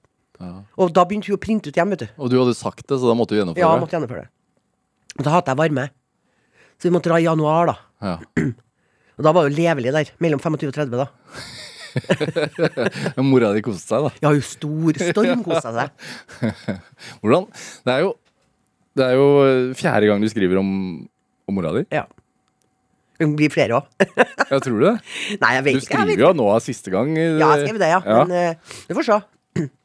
[0.77, 2.09] Og da begynte hun å printe ut hjem, vet du.
[2.21, 4.31] Og du hadde sagt det, så da måtte du gjennomføre Ja, jeg måtte gjennomføre det.
[5.17, 5.87] Og da hater jeg varme.
[6.77, 7.77] Så vi måtte dra i januar, da.
[8.05, 8.17] Ja.
[9.17, 10.11] Og da var hun levelig der.
[10.21, 11.09] Mellom 25 og 30, da.
[13.17, 14.13] Men Mora di koste seg, da.
[14.27, 15.89] Ja, hun stor stormkosa seg.
[17.23, 17.49] Hvordan?
[17.89, 18.13] Det er jo,
[19.01, 19.29] det er jo
[19.81, 20.71] fjerde gang du skriver om,
[21.49, 21.87] om mora di.
[21.97, 22.05] Ja.
[23.17, 24.07] Det blir flere òg.
[24.47, 24.95] Ja, tror du det?
[25.43, 25.81] Nei, jeg Du vet ikke.
[25.81, 26.21] Jeg skriver vet.
[26.23, 27.09] jo nå av siste gang.
[27.19, 28.01] Ja, jeg skrev det, ja.
[28.07, 28.19] Ja.
[28.23, 29.17] Men uh, vi får se.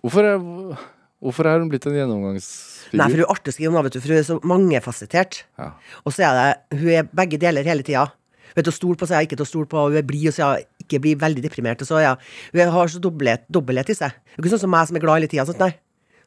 [0.03, 0.83] Hvorfor, er,
[1.23, 2.99] hvorfor er hun blitt en gjennomgangsfigur?
[2.99, 5.39] Nei, for hun er artig å skrive om, vet du, for hun er så mangefasettert.
[5.57, 5.69] Ja.
[6.03, 8.05] Og så er det Hun er begge deler hele tida.
[8.51, 9.87] Hun er til å stole på, så er jeg ikke til å stole på.
[9.87, 11.81] Hun er blid, og så er jeg ikke blir veldig deprimert.
[11.81, 14.17] Og så er jeg, hun har så dobbelthet, dobbelthet i seg.
[14.35, 15.47] Hun er ikke sånn som meg som er glad hele tida.
[15.47, 15.71] Sånn, nei.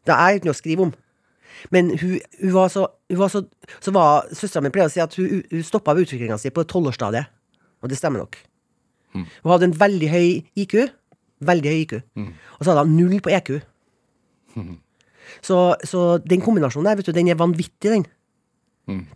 [0.04, 0.94] Det er ikke noe å skrive om.
[1.74, 3.44] Men hun, hun var så, hun var så,
[3.80, 6.64] så var Søstera mi pleier å si at hun, hun stoppa ved utviklinga si på
[6.70, 7.30] tolvårsstadiet.
[7.84, 8.38] Og det stemmer nok.
[9.14, 10.28] Hun hadde en veldig høy
[10.64, 10.74] IQ.
[11.44, 11.94] Veldig høy IQ.
[12.58, 13.54] Og så hadde hun null på EQ.
[15.44, 18.04] Så, så den kombinasjonen der, vet du, den er vanvittig, den.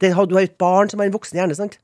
[0.01, 1.79] Det, du har et barn som har en voksen hjerne, sant?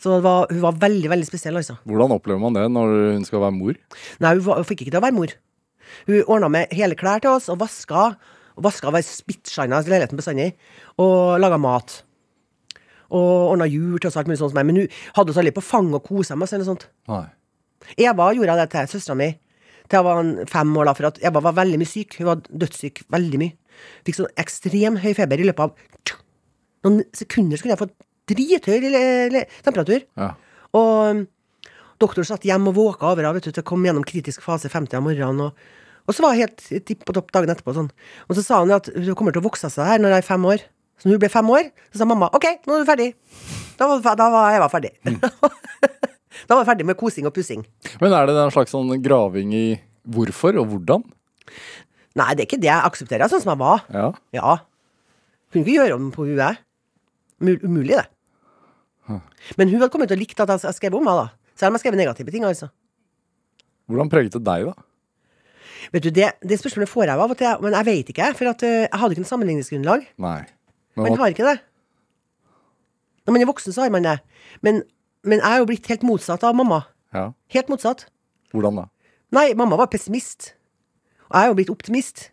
[0.00, 1.76] Så det var, hun var veldig, veldig spesiell, altså.
[1.84, 3.76] Hvordan opplever man det når hun skal være mor?
[4.24, 5.34] Nei, hun, var, hun fikk ikke til å være mor.
[6.08, 8.06] Hun ordna med hele klær til oss, og vaska.
[8.56, 10.50] Og vaska var spyttshina i leiligheten bestandig.
[11.02, 12.00] Og laga mat.
[13.14, 14.68] Og ordna jul til oss, og alt mulig sånt som meg.
[14.68, 16.88] Men hun hadde oss aldri på fanget og kosa med oss, eller noe sånt.
[17.12, 17.26] Nei.
[18.02, 19.34] Eva gjorde det til søstera mi
[19.86, 22.16] til jeg var fem år, da, for at Eva var veldig mye syk.
[22.18, 23.54] Hun var dødssyk veldig mye.
[24.06, 26.16] Fikk sånn ekstrem høy feber i løpet av
[26.86, 27.58] noen sekunder.
[27.58, 27.94] Så kunne jeg fått
[28.32, 30.06] drithøy temperatur.
[30.18, 30.32] Ja.
[30.74, 31.26] Og doktoren
[32.02, 35.04] doktor satt hjemme og våka over henne til å komme gjennom kritisk fase 50 av
[35.06, 35.46] morgenen.
[35.46, 35.68] Og,
[36.06, 37.74] og så var jeg helt tipp på topp dagen etterpå.
[37.76, 37.90] Sånn.
[38.30, 40.28] Og så sa hun at hun kommer til å vokse seg her når jeg er
[40.28, 40.62] fem år.
[40.96, 43.08] Så når hun ble fem år, så sa mamma OK, nå er du ferdig.
[43.76, 44.94] Da var, da var Eva ferdig.
[46.46, 47.66] da var jeg ferdig med kosing og pussing.
[48.00, 49.66] Men er det en slags sånn graving i
[50.14, 51.04] hvorfor og hvordan?
[52.16, 52.70] Nei, det er ikke det.
[52.70, 53.84] Jeg aksepterer sånn som jeg var.
[53.92, 54.08] Ja.
[54.32, 54.56] Ja.
[55.52, 56.62] Kunne ikke gjøre om på hun jeg.
[57.66, 58.06] Umulig, det.
[59.58, 61.52] Men hun hadde kommet til å likt at jeg jeg skrev om henne, da.
[61.56, 62.70] Selv om jeg skrev negative ting, altså.
[63.86, 64.86] Hvordan preget det deg, da?
[65.92, 68.28] Vet du, Det, det spørsmålet får jeg av og til, men jeg vet ikke.
[68.38, 70.06] For at, eh, jeg hadde ikke noe sammenligningsgrunnlag.
[70.18, 70.40] Nei.
[70.96, 71.58] Man Men, hva- har ikke det.
[73.26, 74.18] Når man er voksen, så har man det.
[74.62, 74.82] Men,
[75.24, 76.84] men jeg er jo blitt helt motsatt av mamma.
[77.14, 77.32] ja.
[77.54, 78.06] Helt motsatt.
[78.54, 78.84] Hvordan da?
[79.34, 80.52] Nei, mamma var pessimist.
[81.28, 82.30] Og jeg er jo blitt optimist.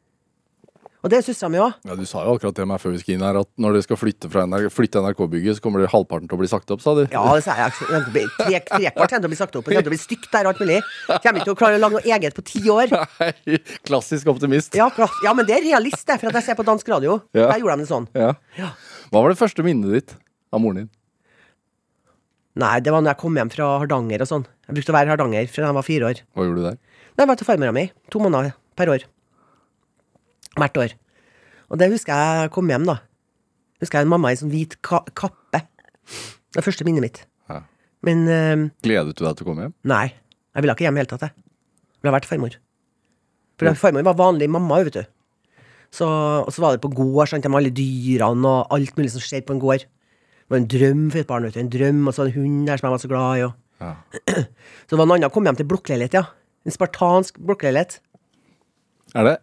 [1.03, 1.73] Og det sussa vi òg.
[1.83, 3.83] Ja, Du sa jo akkurat til meg før vi skulle inn her at når dere
[3.83, 6.79] skal flytte fra NRK, flytte NRK-bygget, så kommer det halvparten til å bli sagt opp,
[6.79, 7.01] sa du.
[7.11, 7.73] Ja, det sa jeg.
[7.91, 9.65] Det blir Tre, trekvart kommer til å bli sagt opp.
[9.67, 10.79] Det kommer til å bli stygt der og alt mulig.
[11.11, 12.95] Kommer ikke til å klare å lage noe eget på ti år.
[13.19, 14.79] Nei, klassisk optimist.
[14.79, 16.19] Ja, klass, ja, men det er realist, det.
[16.23, 17.19] For at jeg ser på dansk radio.
[17.35, 17.49] Ja.
[17.51, 18.07] Der gjorde de det sånn.
[18.15, 18.31] Ja.
[18.61, 18.71] Ja.
[19.11, 20.15] Hva var det første minnet ditt
[20.55, 20.91] av moren din?
[22.63, 24.43] Nei, det var når jeg kom hjem fra Hardanger og sånn.
[24.69, 26.23] Jeg brukte å være i Hardanger fra jeg var fire år.
[26.37, 26.77] Hva gjorde du der?
[26.79, 27.87] Nei, Jeg var til farmora mi.
[28.13, 29.05] To måneder per år.
[30.59, 30.95] Hvert år.
[31.73, 32.99] Og det husker jeg kom hjem, da.
[33.81, 35.63] Husker jeg en mamma i sånn hvit ka kappe.
[36.53, 37.23] Det er første minnet mitt.
[37.49, 37.63] Ja.
[38.05, 39.73] Men uh, Gledet du deg til å komme hjem?
[39.89, 40.05] nei.
[40.53, 41.43] Jeg ville ikke hjem i det hele tatt, jeg.
[42.03, 42.55] Ville vært farmor.
[43.57, 45.07] For farmor var vanlig mamma, vet du.
[45.93, 49.23] Så, og så var det på gård, sant, med alle dyrene og alt mulig som
[49.23, 49.87] skjer på en gård.
[49.87, 51.61] Det var en drøm for et barn, vet du.
[51.63, 53.47] En drøm, og så en hund der som jeg var så glad i.
[53.47, 53.57] Og.
[53.81, 53.91] Ja.
[54.85, 56.23] Så det var en annen kom hjem til blokkleilighet, ja.
[56.67, 57.97] En spartansk blokkleilighet.
[59.17, 59.33] Er det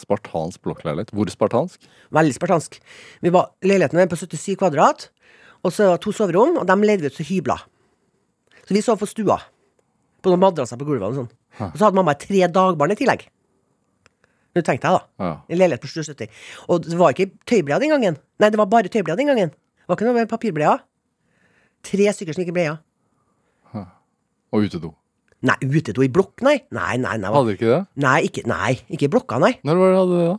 [0.00, 1.12] spartansk blokkleilighet?
[1.14, 1.86] Hvor spartansk?
[2.14, 2.78] Veldig spartansk.
[3.24, 5.08] Vi var, leiligheten er på 77 kvadrat,
[5.64, 7.64] og så var det to soverom, og dem leide vi ut til hybler.
[8.66, 9.38] Så vi sov på stua.
[10.22, 11.32] På noen madrasser på gulvet og sånn.
[11.70, 13.26] Og så hadde mamma tre dagbarn i tillegg.
[14.56, 15.24] Nå tenkte jeg, da.
[15.24, 15.32] Ja.
[15.52, 16.26] En leilighet på 77.
[16.72, 18.18] Og det var ikke tøybleier den gangen.
[18.40, 19.52] Nei, det var bare tøybleier den gangen.
[19.52, 20.80] Det var ikke noe med papirbleier.
[21.86, 22.78] Tre stykker som ikke bleier.
[24.54, 24.94] Og utedo.
[25.44, 26.56] Nei, utedo i blokk, nei.
[26.72, 27.30] Nei, nei, nei.
[27.34, 27.80] Hadde du ikke det?
[28.02, 29.52] Nei, ikke, nei, ikke i blokka, nei.
[29.68, 30.36] Når var det hadde hadde det, da?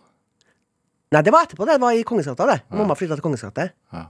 [1.15, 1.75] Nei, det var etterpå, det.
[1.77, 2.57] Det var i Kongesgata, det.
[2.65, 2.75] Ja.
[2.81, 3.67] Mamma flytta til Kongesgata.
[3.93, 4.01] Ja.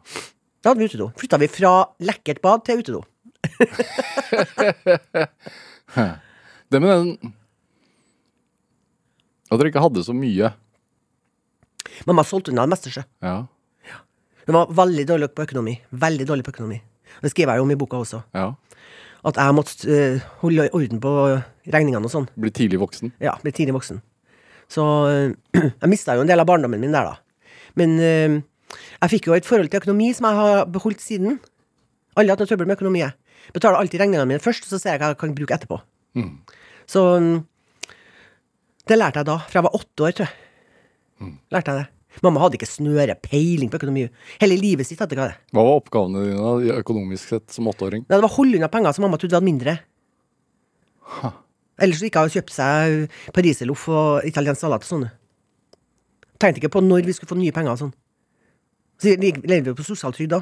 [0.63, 1.09] Da hadde vi utedo.
[1.19, 1.73] Flytta vi fra
[2.07, 3.03] lekkert bad til utedo.
[6.67, 7.33] Det med den
[9.47, 10.49] At dere ikke hadde så mye.
[12.09, 13.03] Mamma solgte unna det meste, sjø.
[13.23, 13.37] Ja.
[14.47, 15.77] Det var veldig dårlig på økonomi.
[15.91, 16.81] Veldig dårlig på økonomi.
[17.23, 18.23] Det skriver jeg om i boka også.
[18.35, 18.49] ja.
[19.27, 21.13] At jeg måtte eh, holde orden på
[21.67, 22.29] regningene og sånn.
[22.39, 23.11] Bli tidlig voksen.
[23.23, 23.99] Ja, bli tidlig voksen.
[24.71, 25.33] Så eh,
[25.81, 27.51] jeg mista jo en del av barndommen min der, da.
[27.77, 28.37] Men eh,
[29.01, 31.41] jeg fikk jo et forhold til økonomi som jeg har beholdt siden.
[32.17, 33.03] Alle har hatt noe trøbbel med økonomi.
[33.03, 33.15] jeg.
[33.55, 35.77] Betaler alltid regningene mine først, så ser jeg hva jeg kan bruke etterpå.
[36.17, 36.31] Mm.
[36.89, 37.35] Så mm,
[38.87, 40.35] det lærte jeg da, fra jeg var åtte år, tror jeg.
[41.21, 41.37] Mm.
[41.53, 41.96] Lærte jeg det.
[42.25, 44.07] Mamma hadde ikke snøre peiling på økonomi.
[44.41, 45.37] Hele livet sitt hadde ikke det.
[45.53, 48.07] Hva var oppgavene dine økonomisk sett som åtteåring?
[48.07, 49.77] Det var å holde unna penger som mamma trodde vi hadde mindre.
[51.77, 55.07] Ellers gikk hun og kjøpte seg pariserloff og italiensk salat og sånn.
[56.41, 57.95] Tenkte ikke på når vi skulle få nye penger og sånn.
[58.97, 60.41] Så vi levde jo på sosialtrygd da.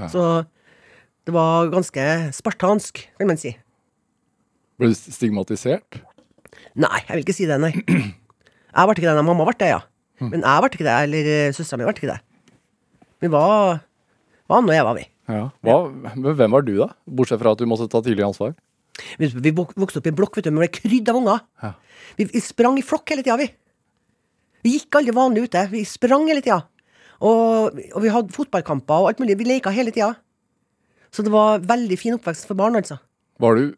[0.00, 0.08] Ja.
[0.12, 0.22] Så
[1.26, 2.02] det var ganske
[2.36, 3.52] spartansk, kan man si.
[4.80, 6.00] Ble du stigmatisert?
[6.76, 7.72] Nei, jeg vil ikke si det, nei.
[7.76, 9.80] Jeg ble ikke det, mamma ble det, ja.
[10.22, 12.20] Men jeg ble ikke det, eller eh, søstera mi ble ikke det.
[13.24, 13.82] Vi var,
[14.48, 15.04] var og og var vi.
[15.26, 15.48] Ja.
[15.66, 15.76] Hva,
[16.14, 16.90] men hvem var du, da?
[17.18, 18.54] Bortsett fra at du måtte ta tidlig ansvar?
[19.20, 21.42] Vi, vi vokste opp i en blokk, vet du, ble krydd av unger.
[21.64, 21.72] Ja.
[22.16, 23.48] Vi, vi sprang i flokk hele tida, vi.
[24.64, 25.64] Vi gikk aldri vanlig ute.
[25.72, 26.62] Vi sprang hele tida.
[27.24, 29.36] Og, og vi hadde fotballkamper og alt mulig.
[29.40, 30.14] Vi leka hele tida.
[31.14, 32.98] Så det var veldig fin oppvekst for barn, altså.
[33.42, 33.76] Var du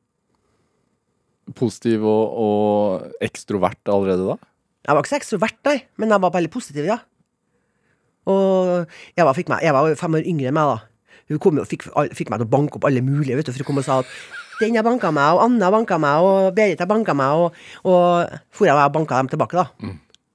[1.56, 4.36] positiv og, og ekstrovert allerede da?
[4.86, 6.98] Jeg var ikke så ekstrovert, nei, men jeg var veldig positiv, ja.
[8.28, 8.84] Og
[9.18, 11.14] Eva, fikk meg, Eva var fem år yngre enn meg, da.
[11.28, 13.64] Hun kom og fikk, fikk meg til å banke opp alle mulige, vet du, for
[13.64, 14.12] hun kom og sa at
[14.58, 17.58] den har banka meg, og Anne har banka meg, og Berit har banka meg, og,
[17.86, 19.66] og for jeg banka dem tilbake, da.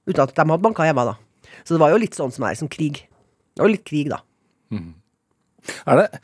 [0.07, 1.15] Uten at de hadde banka Eva, da.
[1.63, 3.03] Så det var jo litt sånn som er som krig.
[3.55, 4.21] Det var litt krig, da.
[5.87, 6.21] Er det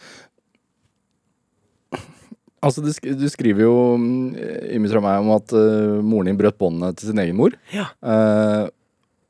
[2.65, 6.57] Altså, du, sk du skriver jo Ymi fra meg om at uh, moren din brøt
[6.59, 7.55] båndene til sin egen mor.
[7.71, 7.87] Ja.
[8.03, 8.67] Uh,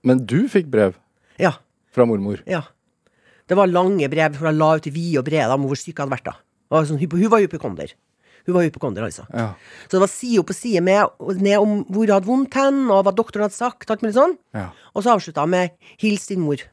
[0.08, 0.96] men du fikk brev
[1.40, 1.54] Ja.
[1.94, 2.42] fra mormor.
[2.50, 2.64] Ja.
[3.50, 5.96] Det var lange brev, for hun la ut i vide og brede om hvor syk
[5.96, 6.36] jeg hadde vært da.
[6.70, 7.94] Var sånn, hun var hypokonder.
[8.46, 9.26] Hun var hypokonder, altså.
[9.34, 9.54] Ja.
[9.86, 11.10] Så det var side opp og side med,
[11.42, 14.36] ned om hvor hun hadde vondt hen, og hva doktoren hadde sagt, alt mulig sånn.
[14.58, 14.70] Ja.
[14.94, 16.66] Og så avslutta hun med 'hils din mor'.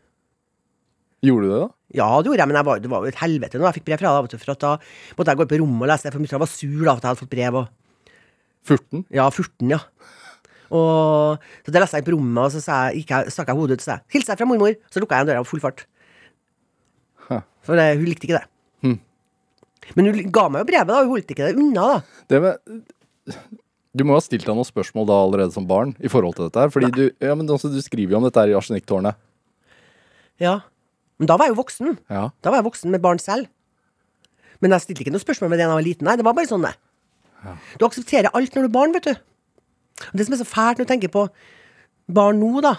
[1.24, 1.68] Gjorde du det, da?
[1.96, 3.87] Ja, det gjorde jeg, men jeg var, det var jo et helvete når jeg fikk
[3.88, 4.40] brev fra henne.
[4.42, 4.72] For da
[5.16, 7.07] måtte jeg gå på rommet og lese det, for mutter'n var sur da, for at
[7.07, 7.59] jeg hadde fått brev.
[7.62, 7.66] Og,
[8.66, 9.05] 14?
[9.14, 9.81] ja, 14, ja.
[10.74, 13.79] Og så det leste jeg på rommet, og så sa jeg, jeg, stakk jeg hodet
[13.79, 14.79] ut og sa 'hils deg fra mormor'.
[14.90, 15.87] Så lukka jeg døra på full fart.
[17.29, 17.40] Hæ.
[17.62, 18.46] For det, hun likte ikke det.
[18.83, 18.98] Hm.
[19.94, 21.02] Men hun ga meg jo brevet, da.
[21.05, 21.98] Hun holdt ikke det unna, da.
[22.29, 22.59] Det med
[23.96, 26.50] Du må jo ha stilt deg noen spørsmål da allerede som barn i forhold til
[26.50, 26.68] dette her.
[26.68, 29.16] Fordi du, ja, men også, du skriver jo om dette her i Arsenikktårnet.
[30.37, 30.61] Ja.
[31.20, 31.94] Men da var jeg jo voksen.
[32.12, 32.24] Ja.
[32.44, 33.48] Da var jeg voksen med barn selv.
[34.61, 36.09] Men jeg stilte ikke noe spørsmål med det da jeg var liten.
[36.09, 36.74] Nei, det var bare sånn, det.
[37.79, 39.14] Du aksepterer alt når du er barn, vet du.
[40.11, 41.26] Og det som er så fælt når du tenker på
[42.16, 42.74] barn nå, da,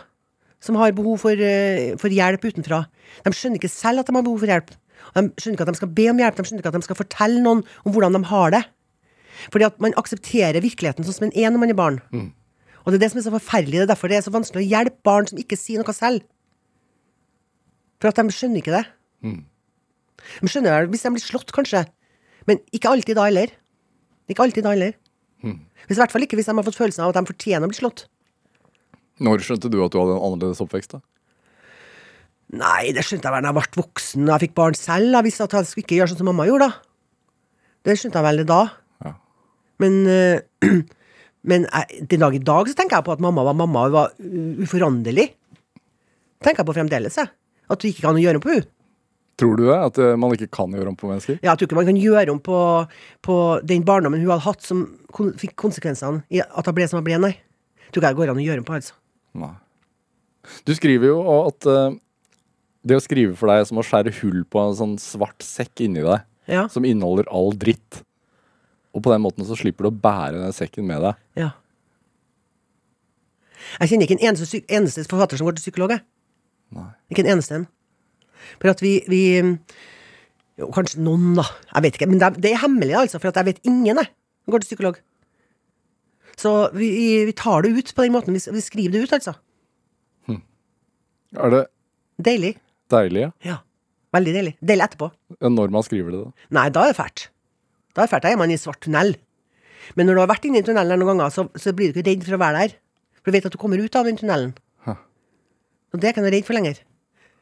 [0.64, 2.86] som har behov for, eh, for hjelp utenfra.
[3.26, 4.74] De skjønner ikke selv at de har behov for hjelp.
[5.16, 7.00] De skjønner ikke at de skal be om hjelp, de skjønner ikke at de skal
[7.00, 8.64] fortelle noen om hvordan de har det.
[9.54, 12.02] Fordi at man aksepterer virkeligheten sånn som den er når man er barn.
[12.84, 13.78] Og det er det som er så forferdelig.
[13.82, 16.24] Det er derfor det er så vanskelig å hjelpe barn som ikke sier noe selv.
[18.02, 18.86] For at de skjønner ikke det.
[20.42, 21.86] De skjønner det hvis de blir slått, kanskje.
[22.50, 23.52] Men ikke alltid da heller.
[24.30, 24.96] Ikke alltid da heller.
[25.88, 27.72] Hvis, I hvert fall ikke hvis de har fått følelsen av at de fortjener å
[27.72, 28.08] bli slått.
[29.24, 30.98] Når skjønte du at du hadde en annerledes oppvekst?
[30.98, 31.02] da?
[32.58, 35.16] Nei, det skjønte jeg vel da jeg ble voksen og jeg fikk barn selv.
[35.18, 36.84] Jeg visste at jeg skulle ikke gjøre sånn som mamma gjorde, da.
[37.88, 38.60] Det skjønte jeg vel da.
[39.06, 39.14] Ja.
[39.84, 40.78] Men, øh,
[41.50, 43.98] men jeg, den dag i dag så tenker jeg på at mamma var mamma og
[43.98, 44.16] var
[44.64, 45.28] uforanderlig.
[46.44, 47.34] Tenker jeg på fremdeles, jeg.
[47.70, 48.68] At du ikke kan gjøre om på henne.
[49.38, 49.76] Tror du det?
[49.78, 51.36] At eh, man ikke kan gjøre om på mennesker?
[51.44, 52.60] Ja, jeg tror ikke man kan gjøre om på,
[53.22, 53.36] på
[53.70, 54.80] den barndommen hun hadde hatt, som
[55.14, 57.36] kon fikk konsekvensene i at hun ble som hun ble, nei.
[57.86, 58.98] Jeg tror ikke det går an å gjøre om på, altså.
[59.38, 59.52] Nei.
[60.66, 61.92] Du skriver jo at uh,
[62.88, 65.86] det å skrive for deg er som å skjære hull på en sånn svart sekk
[65.86, 66.66] inni deg, Ja.
[66.72, 68.02] som inneholder all dritt.
[68.96, 71.22] Og på den måten så slipper du å bære den sekken med deg.
[71.44, 71.52] ja.
[73.82, 75.92] Jeg kjenner ikke en eneste, eneste forfatter som går til psykolog.
[75.92, 76.02] jeg.
[76.76, 76.90] Nei.
[77.12, 77.68] Ikke en eneste en.
[78.62, 79.22] For at vi, vi
[80.58, 81.46] jo, Kanskje noen, da.
[81.76, 82.08] Jeg vet ikke.
[82.10, 83.20] Men det er, det er hemmelig, altså.
[83.22, 84.10] For jeg vet ingen jeg,
[84.50, 84.98] går til psykolog.
[86.38, 86.90] Så vi,
[87.30, 88.36] vi tar det ut på den måten.
[88.38, 89.34] Vi, vi skriver det ut, altså.
[91.38, 91.64] Er det
[92.24, 92.54] Deilig.
[92.90, 93.32] deilig, ja?
[93.46, 93.56] Ja.
[94.16, 94.54] Veldig deilig.
[94.64, 95.10] Deilig etterpå.
[95.44, 96.48] Når man skriver det, da?
[96.56, 97.26] Nei, da er det fælt.
[97.94, 98.24] Da er det fælt.
[98.24, 99.12] Da er man i svart tunnel.
[100.00, 102.10] Men når du har vært inne i tunnelen noen ganger, så, så blir du ikke
[102.10, 102.78] redd for å være der.
[103.20, 104.56] For du vet at du kommer ut av den tunnelen.
[105.94, 106.80] Og det er jeg ikke noe redd for lenger.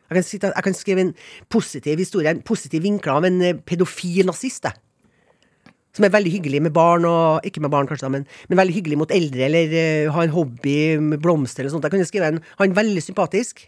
[0.06, 1.14] Jeg kan, sitte, jeg kan skrive en
[1.50, 4.68] positiv historie, en positiv vinkler av en eh, pedofil nazist.
[4.68, 5.74] jeg.
[5.96, 8.76] Som er veldig hyggelig med barn, og ikke med barn kanskje, da, men, men veldig
[8.76, 11.88] hyggelig mot eldre, eller uh, ha en hobby med blomster eller sånt.
[11.88, 13.64] Jeg kunne skrive en, han veldig sympatisk.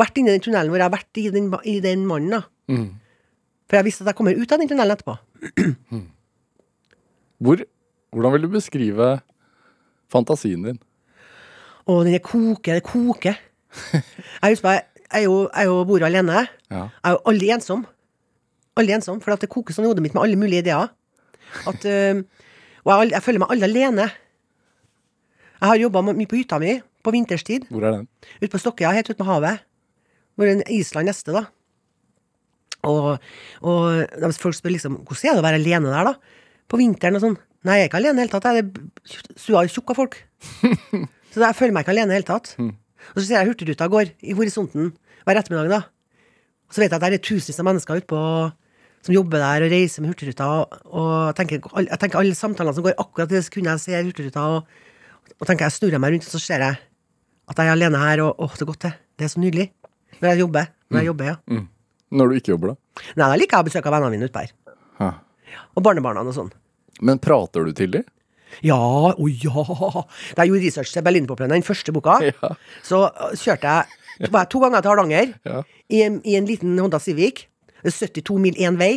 [0.00, 2.40] Vært inni den tunnelen hvor jeg har vært i den, i den mannen, da.
[2.72, 2.88] Mm.
[3.68, 5.18] For jeg visste at jeg kommer ut av den tunnelen etterpå.
[7.44, 7.60] Hvor,
[8.14, 9.08] hvordan vil du beskrive
[10.12, 10.76] fantasien din?
[11.84, 13.36] Å, den er koke, det koker.
[14.44, 16.44] Jeg husker jeg, jeg, er jo, jeg jo bor alene.
[16.70, 16.86] Ja.
[16.88, 17.84] Jeg er jo aldri ensom.
[18.76, 20.90] Aldri ensom, for at det koker sånn i hodet mitt med alle mulige ideer.
[21.70, 22.20] At, øh,
[22.84, 24.08] og jeg, jeg føler meg aldri alene.
[25.60, 27.68] Jeg har jobba mye på hytta mi på vinterstid.
[27.72, 28.08] Hvor er den?
[28.40, 29.64] Ute på Stokkøya, helt ute med havet.
[30.34, 31.44] Hvor er Island neste, da.
[32.84, 33.14] Og,
[33.64, 36.40] og folk spør liksom hvordan er det å være alene der, da?
[36.68, 37.36] På vinteren og sånn.
[37.64, 38.48] Nei, jeg er ikke alene i det hele tatt.
[38.52, 40.18] Jeg er sua tjukk av folk.
[41.32, 42.56] så jeg føler meg ikke alene i det hele tatt.
[43.12, 44.92] Og så ser jeg Hurtigruta går i horisonten
[45.24, 45.80] hver ettermiddag, da.
[46.68, 48.20] Og så vet jeg at det er tusenvis av mennesker utpå
[49.04, 50.48] som jobber der og reiser med Hurtigruta.
[50.88, 54.46] Og, tenker, jeg tenker alle samtalene som går akkurat i det sekundet jeg ser Hurtigruta,
[54.56, 56.80] og, og tenker jeg snurrer meg rundt, og så ser jeg
[57.44, 58.94] at jeg er alene her, og det er godt det.
[59.20, 59.68] Det er så nydelig.
[60.20, 60.70] Når jeg jobber.
[60.88, 61.36] Når jeg jobber, ja.
[61.50, 61.66] Mm.
[62.14, 63.04] Når du ikke jobber, da?
[63.18, 64.54] Nei, da liker jeg å besøke vennene mine utpå her.
[65.00, 65.10] Hæ.
[65.74, 66.52] Og barnebarna og sånn.
[67.04, 68.06] Men prater du til dem?
[68.62, 68.76] Ja,
[69.14, 69.64] å ja!
[70.36, 72.52] Da jeg gjorde research til Berlinpoplene, den første boka, Ja.
[72.86, 73.64] så uh, kjørte
[74.20, 75.62] jeg var jeg to ganger til Hardanger Ja.
[75.90, 77.48] i, en, i en liten Honda Civic.
[77.82, 78.92] Er 72 mil én vei.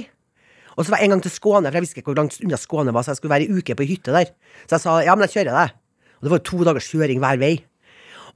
[0.78, 2.60] Og så var jeg en gang til Skåne, for jeg visste ikke hvor langt unna
[2.62, 4.30] Skåne var, så jeg skulle være ei uke på ei hytte der.
[4.70, 5.72] Så jeg sa ja, men jeg kjører det.
[6.20, 7.52] Og det var to dagers kjøring hver vei.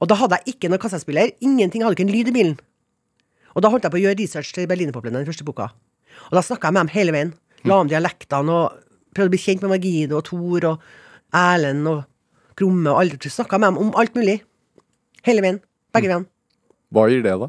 [0.02, 1.30] Og da hadde jeg ikke noen kassespiller.
[1.40, 2.56] Ingenting, hadde ikke en lyd i bilen.
[3.54, 5.68] Og da holdt jeg på å gjøre research til Berlinerpoplene, den første boka.
[6.32, 7.32] Og da snakka jeg med dem hele veien.
[7.70, 8.80] La om dialektene og
[9.14, 10.86] prøvde å bli kjent med Margine og Tor og
[11.32, 12.02] Erlend og
[12.58, 13.16] Krumme og alle.
[13.16, 14.40] Snakka med dem om alt mulig.
[15.26, 15.60] Hele veien.
[15.94, 16.28] Begge veiene.
[16.92, 17.48] Hva gir det, da?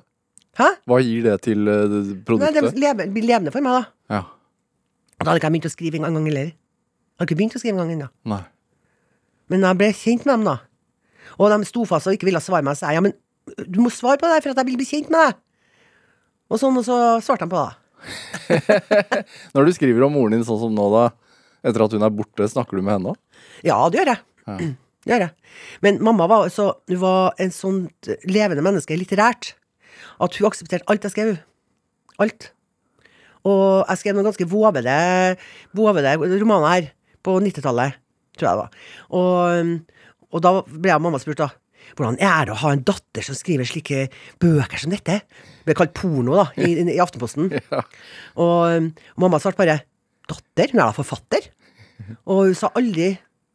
[0.59, 0.67] Hæ?
[0.87, 1.65] Hva gir det til
[2.23, 2.43] produktet?
[2.45, 4.13] Nei, det leve, blir levende for meg, da.
[4.13, 4.21] Ja.
[5.19, 6.51] Da hadde ikke jeg begynt å skrive en gang heller.
[6.53, 8.09] Jeg hadde ikke begynt å skrive en gang ennå.
[9.51, 10.55] Men jeg ble kjent med dem, da.
[11.39, 12.77] Og de sto fast og ikke ville svare meg.
[12.79, 13.15] Så jeg ja, men
[13.67, 15.41] du må svare på det for at jeg vil bli kjent med deg.
[16.53, 17.73] Og sånn, og så svarte de på det.
[19.55, 21.05] Når du skriver om moren din sånn som nå, da,
[21.65, 23.19] etter at hun er borte, snakker du med henne òg?
[23.65, 24.25] Ja, det gjør jeg.
[24.47, 24.57] Ja.
[25.03, 25.33] Det gjør jeg.
[25.83, 29.49] Men mamma var, så, hun var en sånt levende menneske litterært
[30.23, 31.33] at hun aksepterte alt jeg skrev.
[32.23, 32.53] Alt.
[33.43, 34.93] Og jeg skrev noen ganske vovede,
[35.75, 36.87] vovede romaner her
[37.23, 37.99] på 90-tallet,
[38.37, 38.87] tror jeg det var.
[39.19, 39.73] Og,
[40.31, 41.49] og da ble jeg mamma spurt, da.
[41.97, 44.05] Hvordan er det å ha en datter som skriver slike
[44.41, 45.19] bøker som dette?
[45.27, 47.51] Det ble kalt porno, da, i, i Aftenposten.
[47.73, 47.83] Ja.
[48.39, 48.87] Og,
[49.19, 49.81] og mamma svarte bare
[50.23, 50.71] 'Datter?
[50.71, 51.49] Hun er da forfatter?'
[52.31, 53.11] Og hun sa aldri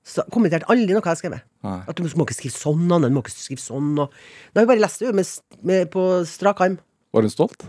[0.08, 1.44] sa, kommenterte aldri noe jeg har skrevet.
[1.68, 3.10] At du må ikke skrive sånn, Anne.
[3.10, 3.92] Du må ikke skrive sånn.
[4.00, 4.14] Og,
[4.54, 5.32] da har vi bare lest det med,
[5.68, 6.78] med, på strak arm.
[7.14, 7.68] Var hun stolt?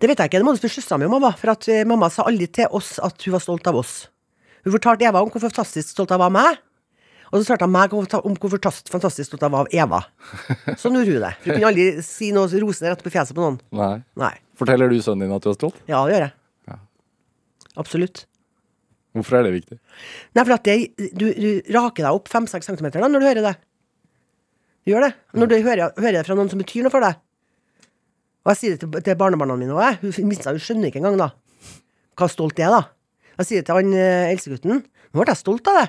[0.00, 1.34] Det vet jeg ikke, det må du spørre søstera mi om, mamma.
[1.36, 3.94] For at eh, mamma sa aldri til oss at hun var stolt av oss.
[4.64, 6.60] Hun fortalte Eva om hvor fantastisk stolt hun var av meg.
[7.30, 10.00] Og så svarte hun meg om hvor- fantastisk fantastisk stolt hun var av Eva.
[10.80, 11.34] Sånn gjorde hun det.
[11.44, 13.60] For hun kunne aldri si noe rosende rett på fjeset på noen.
[13.76, 13.92] Nei.
[14.18, 14.32] Nei.
[14.58, 15.78] Forteller du sønnen din at du er stolt?
[15.88, 16.34] Ja, det gjør jeg.
[16.72, 16.78] Ja.
[17.84, 18.24] Absolutt.
[19.16, 19.80] Hvorfor er det viktig?
[20.36, 20.76] Nei, for at det,
[21.18, 23.56] du, du raker deg opp 5-6 cm da, når du hører det.
[24.86, 25.12] Du gjør det.
[25.34, 27.18] Når du hører, hører det fra noen som betyr noe for deg.
[28.46, 30.00] Og jeg sier det til, til barnebarna mine òg.
[30.04, 31.32] Hun, hun skjønner ikke engang da
[32.20, 32.82] hva stolt er, da.
[33.40, 34.82] Jeg sier det til han eh, eldstegutten.
[34.84, 35.86] Nå ble jeg stolt av det.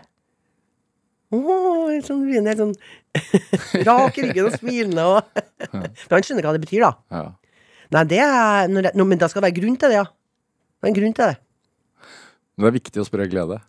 [1.31, 2.73] Åh, helt sånn, helt sånn
[3.87, 5.05] rak i ryggen og smilende.
[5.07, 5.43] Og
[6.05, 6.91] For han skjønner hva det betyr, da.
[7.11, 7.23] Ja.
[7.91, 10.05] Nei, det er, når det, når, Men da skal det være grunn til det, ja.
[10.07, 11.39] Det er en grunn til det.
[12.55, 13.61] Men det er viktig å spre glede.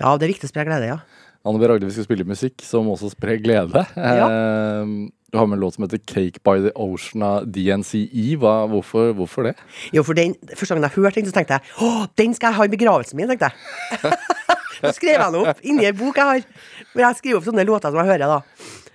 [0.00, 0.98] Ja, det er viktig å spre glede, ja.
[1.46, 1.64] Anne B.
[1.70, 3.84] Ragde, vi skal spille musikk som også sprer glede.
[3.96, 4.26] Ja.
[4.28, 4.92] Eh,
[5.30, 8.36] du har med en låt som heter 'Cake by the Ocean' av DNCE.
[8.36, 9.54] Hva, hvorfor, hvorfor det?
[9.92, 12.56] Jo, for den, Første gangen jeg hørte den, så tenkte jeg Å, den skal jeg
[12.56, 13.28] ha i begravelsen min.
[13.28, 14.12] tenkte jeg
[14.80, 16.44] Så skrev jeg den opp inni ei bok jeg har.
[16.92, 18.26] Hvor jeg skriver opp sånne låter som jeg hører.
[18.26, 18.42] da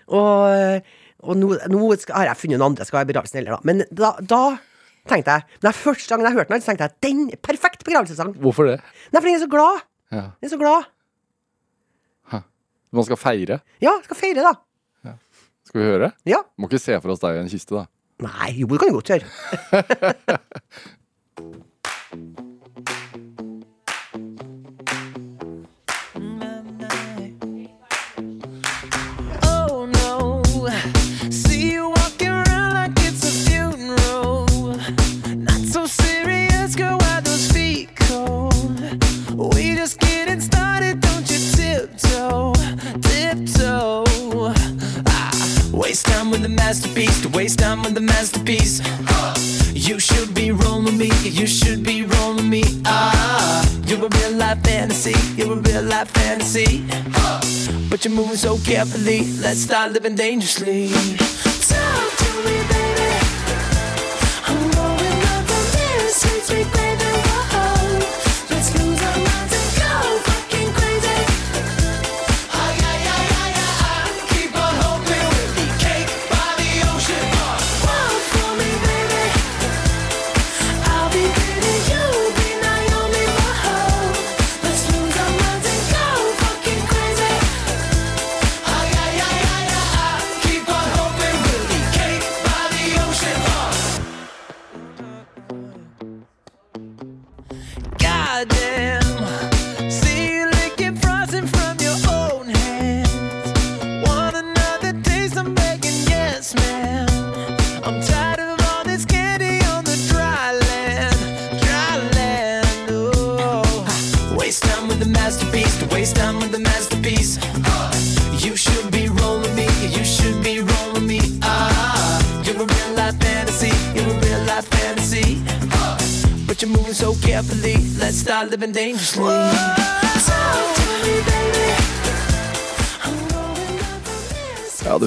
[0.07, 0.81] Og,
[1.23, 3.61] og nå, nå skal, har jeg funnet noen andre, skal ha i begravelsen heller, da.
[3.63, 4.57] Men da, da
[5.09, 7.85] tenkte jeg Men jeg første gangen jeg hørte den, så tenkte jeg den er perfekt
[7.87, 8.35] begravelsessang.
[8.41, 8.77] Hvorfor det?
[9.11, 9.83] Nei, for den er så glad.
[10.11, 10.23] Ja.
[10.39, 10.87] Den er så glad.
[12.33, 12.39] Hæ.
[12.95, 13.59] Man skal feire.
[13.83, 14.55] Ja, skal feire, da.
[15.65, 16.11] Skal vi høre?
[16.29, 16.43] Ja.
[16.61, 17.87] Må ikke se for oss deg i en kiste, da.
[18.23, 20.37] Nei, jo, det kan du godt gjøre.
[56.05, 56.83] a fantasy.
[57.89, 59.25] But you're moving so carefully.
[59.41, 60.89] Let's start living dangerously.
[60.89, 62.85] Talk to me, baby.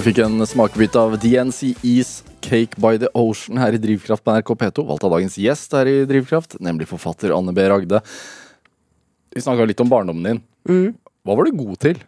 [0.08, 4.54] Fikk en smakebit av DNC Ease Cake by the Ocean her i Drivkraft på NRK
[4.62, 4.84] P2.
[4.88, 7.66] Valgt av dagens gjest her i Drivkraft, nemlig forfatter Anne B.
[7.68, 8.00] Ragde.
[9.36, 10.94] Vi snakka litt om barndommen din.
[11.28, 12.00] Hva var du god til?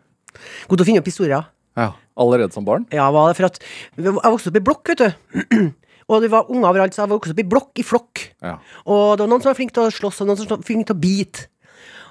[0.71, 1.51] God til å finne opp historier.
[1.77, 2.87] Ja, Allerede som barn?
[2.95, 5.61] Ja, for at Jeg vokste opp i blokk, vet du.
[6.11, 8.25] Og det var unger overalt, så jeg vokste opp i blokk i flokk.
[8.41, 8.57] Ja.
[8.87, 10.89] Og det var noen som var flink til å slåss, og noen som var flink
[10.89, 11.51] til å bite.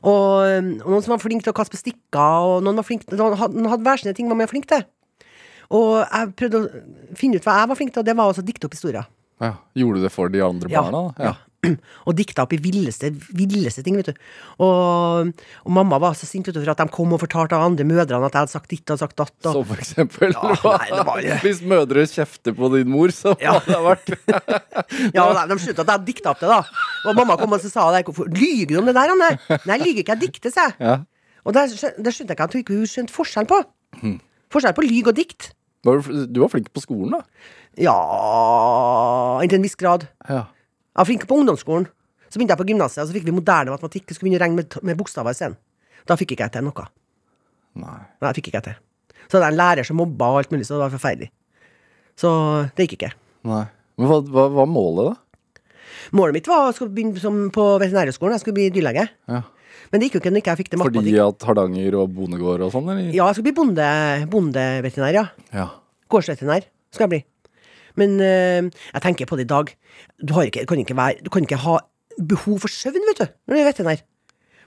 [0.06, 2.88] Og, um, og noen som var flink til å kaste bestikker, stikker, og noen, var
[2.88, 4.86] flink, til noen hadde hver sine ting man var flink til.
[5.69, 8.45] Og jeg prøvde å finne ut hva jeg var flink til, og det var å
[8.45, 9.05] dikte opp historier.
[9.41, 9.53] ja.
[9.77, 11.13] Gjorde du det for de andre Ja, barna?
[11.17, 11.23] da?
[11.29, 11.36] ja.
[12.08, 14.19] Og dikta opp i villeste, villeste ting, vet du.
[14.63, 15.32] Og,
[15.65, 18.32] og mamma var så sint for at de kom og fortalte av andre mødrene at
[18.38, 19.34] jeg hadde sagt ditt og sagt datt.
[19.43, 23.36] Og, Som for eksempel Ja, nei, det var Hvis mødre kjefter på din mor, så
[23.43, 23.58] Ja.
[23.58, 24.13] hadde det vært
[25.19, 26.62] Ja, de, de skjønte at jeg dikta opp det, da.
[27.12, 28.05] Og mamma kom og så sa det.
[28.08, 29.29] Lyver du om det der, Anne?
[29.51, 30.77] Nei, jeg lyger ikke, jeg dikter, sa jeg.
[30.79, 30.95] ja.
[31.43, 33.60] Og det, det skjønte jeg ikke at hun ikke skjønte forskjell på.
[33.99, 34.17] Hmm.
[34.55, 35.51] Forskjell på lyg og dikt.
[35.87, 37.21] Var du, du var flink på skolen, da?
[37.79, 37.95] Ja
[39.43, 40.07] Inntil en viss grad.
[40.27, 40.43] Ja.
[40.49, 41.87] Jeg var flink på ungdomsskolen.
[42.29, 44.11] Så begynte jeg på gymnaset, og så fikk vi moderne matematikk.
[44.11, 45.55] Skulle begynne å regne med, med bokstaver isteden.
[46.09, 46.85] Da fikk ikke jeg til noe.
[47.79, 47.97] Nei.
[48.21, 48.77] Nei, fikk ikke jeg til.
[49.29, 51.29] Så det jeg en lærer som mobba og alt mulig, så det var forferdelig.
[52.19, 52.29] Så
[52.75, 53.11] det gikk ikke.
[53.49, 53.63] Nei.
[53.99, 55.61] Men hva hva var målet, da?
[56.15, 58.35] Målet mitt var å begynne som på veterinærhøgskolen.
[58.35, 59.07] Jeg skulle bli dyrlege.
[59.29, 59.41] Ja.
[59.89, 62.63] Men det gikk jo ikke når ikke jeg fikk til Fordi at Hardanger og bondegård
[62.67, 63.10] og sånn, eller?
[63.15, 63.88] Ja, jeg skal bli bonde,
[64.30, 65.25] bondeveterinær, ja.
[65.56, 65.67] Ja.
[66.13, 67.21] Gårdsveterinær skal jeg bli.
[67.99, 69.73] Men øh, jeg tenker på det i dag.
[70.21, 71.80] Du, har ikke, kan ikke være, du kan ikke ha
[72.19, 74.06] behov for søvn, vet du, når du er veterinær.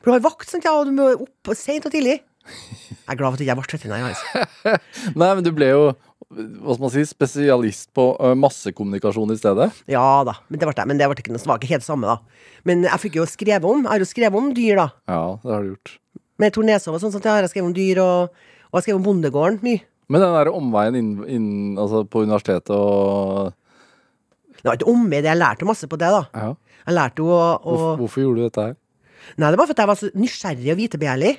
[0.01, 2.19] For du har vakt, sant, ja, og du må opp seint og tidlig.
[2.43, 4.09] Jeg er glad for at jeg ikke ble veterinær.
[4.11, 4.75] Altså.
[5.21, 5.85] Nei, men du ble jo
[6.33, 8.07] hva skal man si, spesialist på
[8.41, 9.69] massekommunikasjon i stedet.
[9.91, 10.87] Ja da, men det ble.
[10.89, 12.49] Men det ble ikke noe, svake, helt samme, da.
[12.69, 14.89] Men jeg fikk jo skrevet om Jeg har jo skrevet om dyr, da.
[15.11, 15.95] Ja, det har du gjort.
[16.43, 17.15] Med tornesov og sånn.
[17.15, 19.85] sånt, ja, jeg har skrevet om dyr, og, og jeg har skrevet om bondegården mye.
[20.13, 21.51] Men den der omveien inn, inn,
[21.81, 23.53] altså på universitetet og
[24.59, 26.25] Det var ikke omvei, det jeg lærte masse på det, da.
[26.35, 26.53] ja.
[26.83, 28.73] Jeg lærte jo å, å hvorfor, hvorfor gjorde du dette her?
[29.39, 31.33] Nei, det var for at jeg var så nysgjerrig og vitebegjærlig.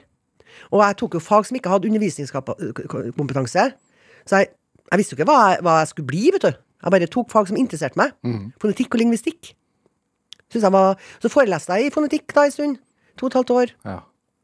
[0.71, 3.65] Og jeg tok jo fag som ikke hadde undervisningskompetanse.
[4.23, 4.53] Så jeg,
[4.93, 6.53] jeg visste jo ikke hva jeg, hva jeg skulle bli, vet du.
[6.83, 8.13] Jeg bare tok fag som interesserte meg.
[8.61, 9.53] Fonetikk og lingvistikk.
[10.53, 12.75] Var, så foreleste jeg i fonetikk da en stund.
[13.17, 13.71] To og et halvt år.
[13.87, 13.99] Ja.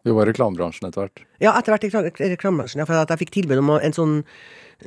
[0.07, 1.21] Du var i reklamebransjen etter hvert.
[1.43, 2.79] Ja, etter hvert i rekla- reklamebransjen.
[2.81, 4.15] Ja, for jeg fikk tilbud om en sånn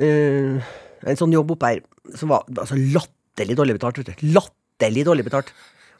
[0.00, 1.80] eh, En sånn jobb oppe her
[2.18, 4.00] som var altså, latterlig dårlig betalt.
[4.02, 4.26] Vet du.
[4.34, 5.52] Latterlig dårlig betalt.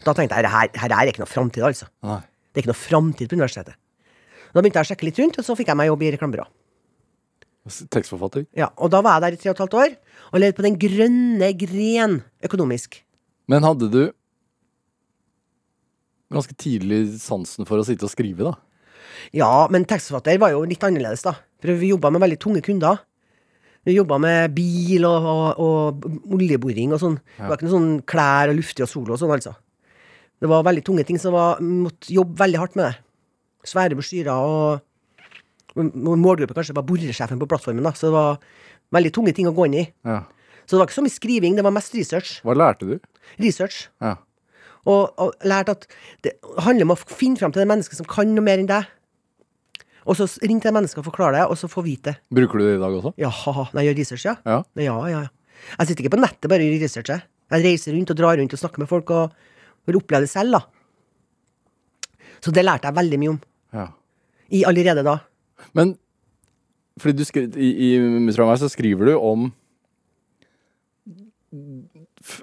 [0.02, 1.86] Da tenkte jeg her, her er ikke noe framtid, altså.
[2.06, 2.18] Nei.
[2.50, 3.76] Det er ikke noe framtid på universitetet.
[4.52, 6.46] Da begynte jeg å sjekke litt rundt, og så fikk jeg meg jobb i reklamebyrå.
[7.62, 8.48] Tekstforfatter.
[8.58, 9.94] Ja, og da var jeg der i tre og et halvt år,
[10.32, 12.98] og levde på den grønne gren økonomisk.
[13.50, 14.02] Men hadde du
[16.32, 18.56] ganske tidlig sansen for å sitte og skrive, da?
[19.36, 21.36] Ja, men tekstforfatter var jo litt annerledes, da.
[21.62, 23.02] For vi jobba med veldig tunge kunder.
[23.86, 27.18] Vi jobba med bil og, og, og oljeboring og sånn.
[27.36, 29.54] Det var ikke noe sånn klær og luftig og solo og sånn, altså.
[30.42, 32.94] Det var veldig tunge ting, så vi måtte jobbe veldig hardt med det.
[33.70, 34.82] Svære brosjyrer og
[35.76, 38.38] og Målgruppe kanskje var boresjefen på plattformen, da, så det var
[38.92, 39.84] veldig tunge ting å gå inn i.
[40.08, 40.22] Ja.
[40.66, 42.36] Så det var ikke så mye skriving, det var mest research.
[42.46, 42.94] Hva lærte du?
[43.42, 43.86] Research.
[44.04, 44.16] Ja.
[44.84, 45.86] Og, og lærte at
[46.26, 46.34] det
[46.66, 48.88] handler om å finne fram til det mennesket som kan noe mer enn deg.
[50.02, 52.16] Og så ring til det mennesket og forklare det, og så få vite det.
[52.34, 53.12] Bruker du det i dag også?
[53.22, 54.34] Ja, når jeg gjør research, ja.
[54.48, 54.58] Ja.
[54.82, 55.72] Ja, ja, ja.
[55.78, 57.12] Jeg sitter ikke på nettet bare og gjør research.
[57.14, 57.22] jeg.
[57.52, 59.36] Jeg reiser rundt og drar rundt og snakker med folk og
[59.86, 60.62] vil oppleve det selv, da.
[62.42, 63.42] Så det lærte jeg veldig mye om.
[63.78, 63.88] ja.
[64.52, 65.14] I allerede da.
[65.74, 65.94] Men
[67.00, 67.88] fordi du skri, i, i
[68.20, 69.50] Mutter og meg så skriver du om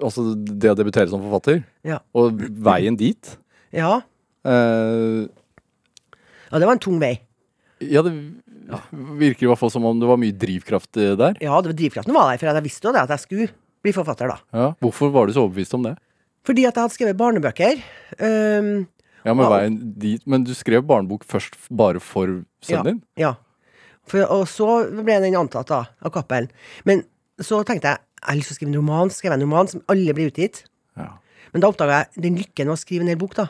[0.04, 1.96] Altså det å debutere som forfatter, Ja.
[2.14, 3.32] og veien dit.
[3.74, 4.00] Ja.
[4.46, 5.26] Uh,
[6.50, 7.16] ja, det var en tung vei.
[7.80, 8.12] ja, det
[9.18, 11.34] virker i hvert fall som om det var mye drivkraft eh, der.
[11.42, 13.48] Ja, det var drivkraften var der, for jeg visste jo det at jeg skulle
[13.82, 14.36] bli forfatter, da.
[14.54, 14.68] Ja.
[14.84, 15.96] Hvorfor var du så overbevist om det?
[16.46, 17.80] Fordi at jeg hadde skrevet barnebøker.
[18.20, 18.86] Um,
[19.26, 23.00] Ja, men veien dit Men du skrev barnebok først bare for sønnen din?
[23.20, 23.34] Ja.
[24.08, 26.50] For, og så ble den antatt da, av Cappelen.
[26.88, 27.04] Men
[27.40, 29.12] så tenkte jeg jeg har lyst til å skrive en roman.
[29.12, 30.64] Skrev en roman som alle ble utgitt.
[30.98, 31.14] Ja.
[31.54, 33.36] Men da oppdaga jeg den lykken ved å skrive en hel bok.
[33.38, 33.48] da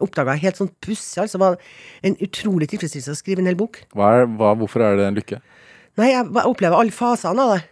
[0.00, 1.18] Oppdaga jeg helt sånn pussig.
[1.24, 1.58] Altså, var
[2.06, 3.82] en utrolig tilfredsstillelse å skrive en hel bok.
[3.96, 5.42] Hva er, hva, hvorfor er det en lykke?
[6.00, 7.64] Nei, jeg, opplever alle fasene av det.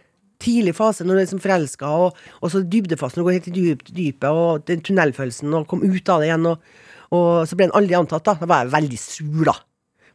[0.43, 3.47] Tidlig fase når du er liksom forelska, og, og så dybdefasen når du går helt
[3.49, 6.83] i dyp, dypet, og den tunnelfølelsen, og kom ut av det igjen, og,
[7.15, 8.35] og så ble den aldri antatt, da.
[8.41, 9.55] Da var jeg veldig sur, da.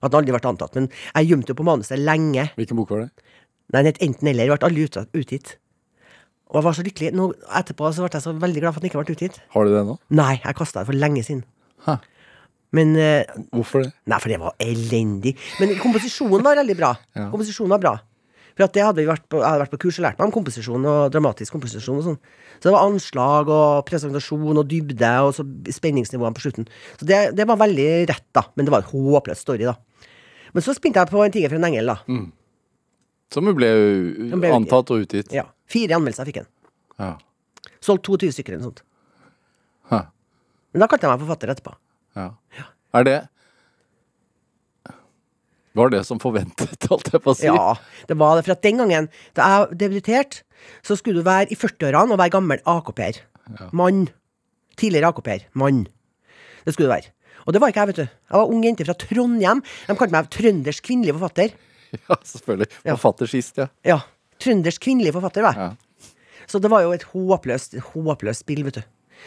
[0.02, 0.78] At han aldri ble antatt.
[0.78, 2.48] Men jeg gjemte jo på manuset lenge.
[2.58, 3.26] Hvilken bok var det?
[3.72, 4.52] Nei, den het enten eller.
[4.52, 5.56] Ble aldri ut, utgitt.
[6.52, 7.12] Og jeg var så lykkelig.
[7.16, 7.28] Nå,
[7.62, 9.38] etterpå så ble jeg så veldig glad for at den ikke ble utgitt.
[9.54, 9.98] Har du det nå?
[10.18, 11.44] Nei, jeg kasta det for lenge siden.
[11.86, 11.96] Hæ.
[12.76, 13.92] Men uh, Hvorfor det?
[14.08, 15.34] Nei, for det var elendig.
[15.60, 16.92] Men komposisjonen var veldig bra.
[17.16, 17.28] Ja.
[17.32, 17.94] Komposisjonen var bra.
[18.52, 20.28] For at det hadde vi vært på, jeg hadde vært på kurs og lært meg
[20.28, 22.18] om komposisjon og dramatisk komposisjon og sånn.
[22.58, 25.46] Så det var anslag og presentasjon og dybde og så
[25.78, 26.68] spenningsnivåene på slutten.
[27.00, 28.44] Så det, det var veldig rett, da.
[28.54, 30.08] Men det var en håpløs story, da.
[30.52, 31.98] Men så spinte jeg på En tiger for en engel, da.
[33.32, 33.70] Som jo ble,
[34.36, 35.32] ble antatt og utgitt.
[35.32, 35.46] Ja.
[35.72, 36.50] Fire anmeldelser fikk den.
[37.00, 37.14] Ja.
[37.82, 38.82] Solgt 22 stykker eller noe sånt.
[39.88, 40.02] Hæ.
[40.72, 41.72] Men da kalte jeg meg forfatter etterpå.
[42.20, 42.28] Ja.
[42.92, 43.16] Er det
[45.78, 47.46] Var det som forventet, holdt jeg på å si?
[47.48, 47.72] Ja,
[48.08, 48.44] det var det.
[48.46, 49.08] For at den gangen
[49.38, 50.42] da jeg debuterte,
[50.84, 53.22] så skulle du være i 40-årene og være gammel AKP-er.
[53.74, 54.04] Mann.
[54.78, 55.46] Tidligere AKP-er.
[55.58, 55.84] Mann.
[56.66, 57.10] Det skulle du være.
[57.42, 58.06] Og det var ikke jeg, vet du.
[58.06, 59.62] Jeg var ung jente fra Trondheim.
[59.88, 61.54] De kalte meg trøndersk kvinnelig forfatter.
[61.92, 62.70] Ja, selvfølgelig.
[62.86, 62.94] Ja.
[62.96, 63.66] Forfatter sist, ja.
[63.84, 63.98] Ja.
[64.40, 65.74] Trøndersk kvinnelig forfatter, var jeg.
[65.74, 66.06] Ja.
[66.48, 68.86] Så det var jo et håpløst, håpløst spill, vet du.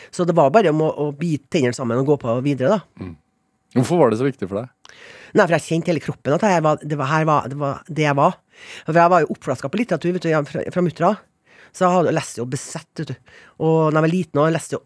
[0.10, 3.06] Så det var bare om å, å bite tennene sammen og gå på videre, da.
[3.76, 4.98] Hvorfor var det så viktig for deg?
[5.36, 8.16] Nei, for jeg kjente hele kroppen at var, det, var, var, det var det jeg
[8.16, 8.38] var.
[8.86, 11.10] For jeg var jo oppflaska på litteratur vet du, fra, fra muttra.
[11.76, 13.34] Så jeg hadde lest jo besett, vet du.
[13.68, 14.82] Og da jeg var liten, og jeg leste jo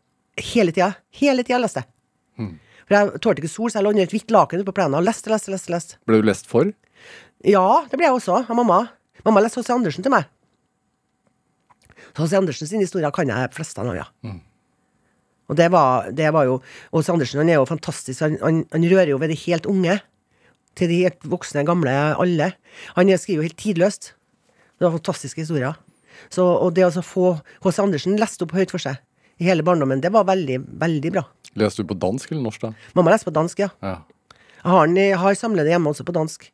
[0.56, 0.90] hele tida.
[1.22, 1.92] Hele tida leste jeg.
[2.90, 4.98] For jeg tålte ikke sol, så jeg lå under et hvitt laken ute på plenen
[4.98, 5.70] og leste, leste, leste.
[5.70, 6.00] leste.
[6.10, 6.72] Ble du lest for?
[7.46, 8.82] Ja, det ble jeg også, av mamma.
[9.28, 9.70] Mamma leste H.C.
[9.76, 10.26] Andersen til meg.
[12.18, 12.32] H.C.
[12.40, 14.10] Andersen sine historier kan jeg fleste av, ja.
[15.50, 16.60] Og det var, det var jo
[16.94, 17.10] H.C.
[17.12, 18.22] Andersen han er jo fantastisk.
[18.22, 19.98] Han, han, han rører jo ved de helt unge.
[20.78, 21.92] Til de helt voksne, gamle,
[22.22, 22.52] alle.
[22.96, 24.14] Han skriver jo helt tidløst.
[24.78, 25.76] Det var fantastiske historier.
[26.30, 27.32] Så, og det å altså få
[27.66, 27.82] H.C.
[27.82, 29.00] Andersen lest opp høyt for seg
[29.40, 31.24] i hele barndommen, det var veldig, veldig bra.
[31.60, 32.90] Leste du på dansk eller norsk, da?
[32.98, 33.70] Mamma leste på dansk, ja.
[33.80, 34.02] Ja.
[34.60, 36.50] Jeg har, den har samlede hjemme også på dansk.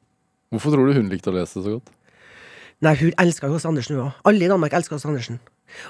[0.53, 1.89] Hvorfor tror du hun likte å lese så godt?
[2.85, 3.65] Nei, hun elsker H.C.
[3.71, 4.19] Andersen, hun òg.
[4.29, 5.09] Alle i Danmark elsker H.C.
[5.09, 5.41] Andersen.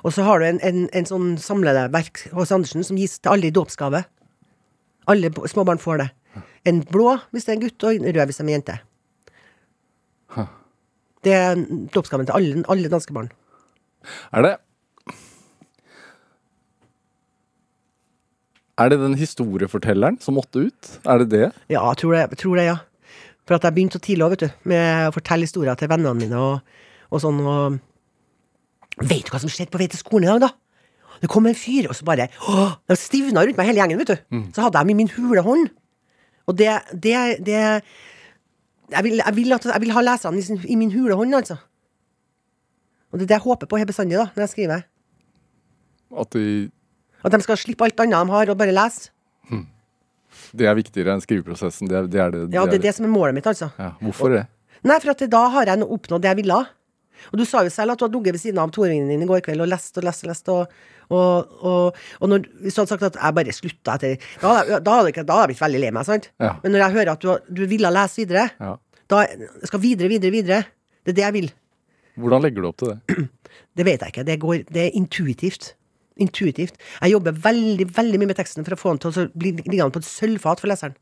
[0.03, 2.51] Og så har du en, en, en sånn samlede verk H.C.
[2.55, 4.03] Andersen som gis til alle i dåpsgave.
[5.11, 6.09] Alle småbarn får det.
[6.65, 8.77] En blå hvis det er en gutt, og en rød hvis det er en jente.
[11.25, 11.57] Det er
[11.93, 13.31] dåpsgaven til alle, alle danske barn.
[14.33, 14.55] Er det
[18.77, 20.87] Er det den historiefortelleren som måtte ut?
[21.07, 21.45] Er det det?
[21.71, 22.77] Ja, jeg tror det, jeg tror det ja.
[23.47, 26.11] For at jeg begynte så tidlig òg, vet du, med å fortelle historier til vennene
[26.17, 26.73] mine og,
[27.07, 27.39] og sånn.
[27.39, 27.77] og
[29.01, 30.51] Vet du hva som skjedde på vei til skolen i dag, da?
[31.21, 34.11] Det kom en fyr, og så bare å, De stivna rundt meg hele gjengen, vet
[34.13, 34.17] du.
[34.55, 35.69] Så hadde jeg dem i min hule hånd.
[36.45, 37.15] Og det, det,
[37.45, 37.55] det
[38.91, 41.33] jeg, vil, jeg, vil at, jeg vil ha leserne i, sin, i min hule hånd,
[41.33, 41.57] altså.
[43.11, 44.85] Og det er det jeg håper på her bestandig da, når jeg skriver.
[46.15, 46.45] At de,
[47.25, 49.09] At de skal slippe alt annet de har, og bare lese.
[50.55, 51.89] det er viktigere enn skriveprosessen?
[51.89, 53.71] Det er det, er det, Ja, det er det som er målet mitt, altså.
[53.79, 54.45] Ja, hvorfor det?
[54.85, 56.59] Nei, for da har jeg oppnådd det jeg ville.
[57.31, 59.29] Og du sa jo selv at du hadde ligget ved siden av toåringen din i
[59.29, 60.49] går kveld og lest og lest og lest.
[60.55, 60.75] Og,
[61.09, 64.79] og, og, og når, hvis du hadde sagt at jeg bare slutta etter Da da
[64.81, 66.29] da hadde jeg blitt veldig lei meg, sant?
[66.41, 66.55] Ja.
[66.63, 68.73] Men når jeg hører at du, du ville lese videre, Ja.
[69.11, 70.61] da jeg skal videre, videre, videre.
[71.05, 71.49] Det er det jeg vil.
[72.17, 72.99] Hvordan legger du opp til det?
[73.75, 74.23] Det vet jeg ikke.
[74.27, 75.73] Det, går, det er intuitivt.
[76.19, 76.77] Intuitivt.
[77.03, 79.91] Jeg jobber veldig veldig mye med teksten for å få den til å bli liggende
[79.91, 80.95] på et sølvfat for leseren.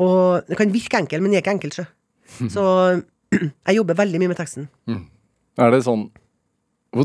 [0.00, 1.78] Og det kan virke enkelt, men det er ikke enkelt,
[2.28, 2.64] Så, Så
[3.32, 4.68] jeg jobber veldig mye med teksten.
[5.58, 6.08] Er det sånn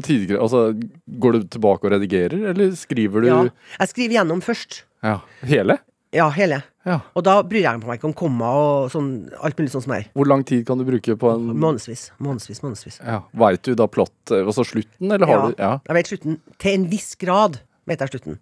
[0.04, 0.72] tidligere, altså,
[1.20, 3.40] Går du tilbake og redigerer, eller skriver du Ja.
[3.80, 4.84] Jeg skriver gjennom først.
[5.04, 5.18] Ja.
[5.44, 5.80] Hele?
[6.14, 6.62] Ja, hele.
[6.86, 7.00] Ja.
[7.18, 10.06] Og da bryr jeg meg ikke om komma og sånn, alt mulig sånn som er.
[10.14, 12.12] Hvor lang tid kan du bruke på en Månedsvis.
[12.22, 13.00] Månedsvis, månedsvis.
[13.02, 13.22] ja.
[13.34, 15.72] Veit du da plott, eh, altså slutten, eller har Ja, du Ja.
[15.88, 16.40] Jeg vet slutten.
[16.60, 18.40] Til en viss grad vet jeg slutten.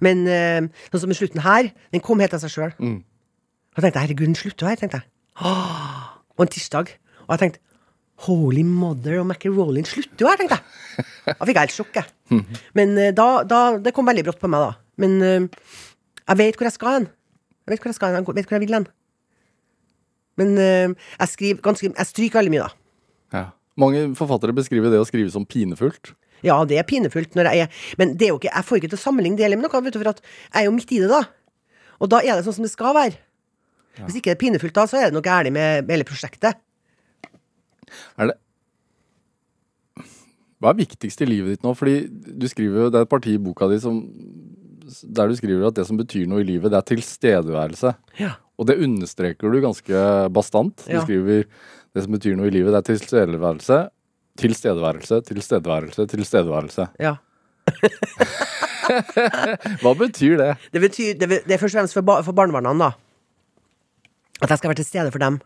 [0.00, 2.72] Men øh, sånn som slutten her, den kom helt av seg sjøl.
[2.78, 3.02] Mm.
[3.74, 5.04] Da tenkte jeg herregud, den slutter her, tenkte jeg.
[5.42, 6.92] Åh, og en tirsdag.
[7.26, 7.62] Og jeg tenkte
[8.24, 11.04] Holy mother og macaroni slutter jo her, tenkte jeg.
[11.28, 12.44] Da fikk jeg helt sjokk, jeg.
[12.78, 14.80] Men eh, da, da Det kom veldig brått på meg, da.
[15.02, 15.66] Men uh,
[16.22, 17.08] jeg vet hvor jeg skal hen.
[17.66, 18.24] Jeg vet hvor jeg skal hen.
[18.24, 18.86] Jeg vet hvor jeg vil hen.
[20.40, 22.80] Men uh, jeg skriver ganske Jeg stryker veldig mye, da.
[23.36, 23.46] ja.
[23.76, 26.14] Mange forfattere beskriver det å skrive som pinefullt.
[26.44, 28.90] Ja, det er pinefullt når jeg er Men det er jo ikke, jeg får ikke
[28.94, 30.92] til å sammenligne det heller med noe, vet du, for at jeg er jo midt
[30.96, 31.20] i det, da.
[32.00, 33.20] Og da er det sånn som det skal være.
[34.04, 36.58] Hvis ikke det er pinefullt da, så er det noe gærent med hele prosjektet.
[38.20, 38.36] Er det
[40.60, 41.74] Hva er viktigst i livet ditt nå?
[41.76, 43.98] Fordi du skriver jo, Det er et parti i boka di som
[45.02, 47.90] der du skriver at det som betyr noe i livet, det er tilstedeværelse.
[48.20, 48.36] Ja.
[48.56, 50.76] Og det understreker du ganske bastant.
[50.86, 51.02] Du Ja.
[51.02, 51.42] skriver
[51.94, 53.80] det som betyr noe i livet, det er tilstedeværelse.
[54.38, 56.88] Tilstedeværelse, tilstedeværelse, tilstedeværelse.
[57.00, 57.16] ja.
[59.82, 60.52] Hva betyr det?
[60.72, 62.90] Det betyr Det, det er først og fremst for, ba, for barnebarna, da.
[64.42, 65.38] At jeg skal være til stede for dem.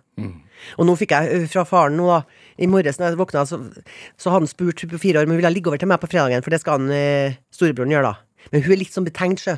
[0.78, 2.22] Og nå fikk jeg fra faren nå, da.
[2.58, 3.60] I morges når jeg våkna, så,
[4.18, 6.10] så hadde han spurt på fire år om hun ville ligge over til meg på
[6.10, 8.48] fredagen, for det skal han eh, storebroren gjøre, da.
[8.50, 9.54] Men hun er litt sånn betenkt, sjø.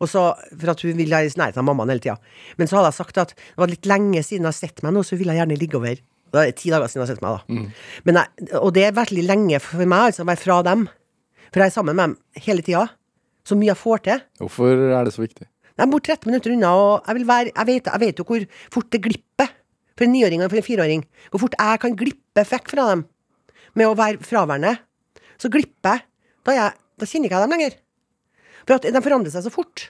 [0.00, 0.22] Og så,
[0.56, 2.14] For at hun vil være i nærheten av mammaen hele tida.
[2.56, 4.94] Men så hadde jeg sagt at det var litt lenge siden jeg har sett meg
[4.96, 5.98] nå, så hun ville gjerne ligge over.
[6.30, 7.42] Det er ti dager siden jeg har sett meg, da.
[8.06, 10.86] Men jeg, og det er veldig lenge for meg, altså, å være fra dem.
[11.50, 12.86] For jeg er sammen med dem hele tida.
[13.44, 14.22] Så mye jeg får til.
[14.40, 15.48] Hvorfor er det så viktig?
[15.80, 18.46] Jeg bor 13 minutter unna, og jeg, vil være, jeg, vet, jeg vet jo hvor
[18.74, 19.48] fort det glipper
[19.96, 21.04] for en niåring og for en fireåring.
[21.32, 23.06] Hvor fort jeg kan glippe vekk fra dem
[23.78, 24.74] med å være fraværende.
[25.40, 26.06] Så glipper jeg.
[26.44, 27.78] Da, jeg, da kjenner ikke jeg dem lenger.
[28.66, 29.86] For at de forandrer seg så fort.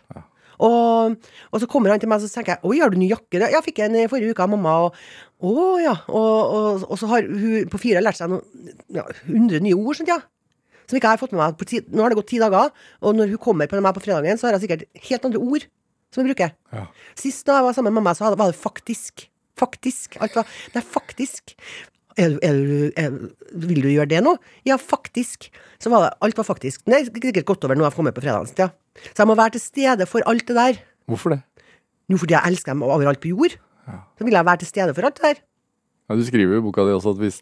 [0.60, 1.16] Og,
[1.50, 3.40] og så kommer han til meg og så tenker jeg, Oi, har du ny jakke?
[3.40, 4.76] Ja, fikk jeg en i forrige uke av mamma.
[4.86, 4.98] Og,
[5.40, 5.96] å ja.
[6.06, 9.96] Og, og, og så har hun på fire lært seg noen ja, 100 nye ord,
[9.96, 10.26] skjønte jeg.
[10.90, 11.58] Som ikke jeg har fått med meg.
[11.58, 14.02] På ti, nå har det gått ti dager, og når hun kommer på meg på
[14.04, 15.66] fredagen, så har jeg sikkert helt andre ord
[16.10, 16.54] som vi bruker.
[16.74, 16.86] Ja.
[17.18, 19.26] Sist da jeg var sammen med mamma, så var det faktisk.
[19.60, 20.16] Faktisk.
[20.22, 21.54] Alt var Det er faktisk.
[22.18, 22.56] Er, er,
[22.98, 23.14] er,
[23.54, 24.34] vil du gjøre det nå?
[24.66, 25.48] Ja, faktisk.
[25.80, 26.82] Så var det, alt var faktisk.
[26.84, 28.50] Det er sikkert gått over nå jeg får kommet på fredagen.
[28.58, 28.70] Ja.
[29.12, 30.80] Så jeg må være til stede for alt det der.
[31.10, 31.40] Hvorfor det?
[32.10, 33.54] Jo, fordi jeg elsker dem overalt på jord.
[34.18, 35.40] Så vil jeg være til stede for alt det der.
[36.10, 37.38] Ja, du skriver jo i boka di også at hvis,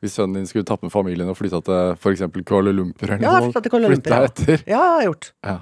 [0.00, 2.22] hvis sønnen din skulle tappe familien og flytta til f.eks.
[2.46, 4.62] Kuala Lumpur eller Ja, noe, flytta etter.
[4.62, 5.32] Ja, jeg har gjort.
[5.46, 5.56] Ja.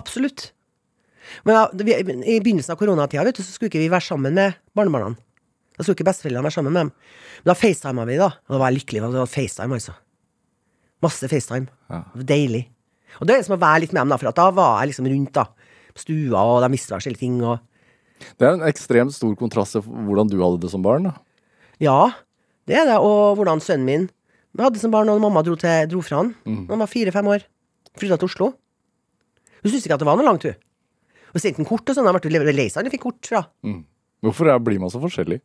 [0.00, 0.50] Absolutt.
[1.44, 4.34] Men da, vi, i begynnelsen av koronatida vet du, så skulle ikke vi være sammen
[4.36, 5.14] med barnebarna.
[5.76, 6.92] Da skulle ikke besteforeldrene være sammen med dem.
[7.44, 8.30] Men da facetima vi, da.
[8.48, 9.02] Og da var jeg lykkelig.
[9.06, 9.94] Det var FaceTime, altså.
[11.04, 11.68] Masse FaceTime.
[11.90, 12.02] Ja.
[12.32, 12.66] Deilig.
[13.20, 14.92] Og det er som å være litt med dem, da, for at da var jeg
[14.92, 15.46] liksom rundt, da.
[15.96, 17.58] På stua, og de visste forskjellige ting, og
[18.36, 21.08] Det er en ekstremt stor kontrast til hvordan du hadde det som barn.
[21.08, 21.14] da.
[21.80, 22.10] Ja,
[22.68, 22.98] det er det.
[23.00, 24.10] Og hvordan sønnen min
[24.60, 26.66] hadde det som barn, og mamma dro, til, dro fra han Mm.
[26.68, 27.46] han var fire-fem år.
[27.96, 28.50] Flytta til Oslo.
[29.62, 30.54] Hun syntes ikke at det var noe langt, hun.
[31.32, 32.08] Hun sendte en kort og sånn.
[32.08, 33.44] Han ble lei seg da han fikk kort fra.
[34.24, 35.40] Hvorfor er, blir man så forskjellig?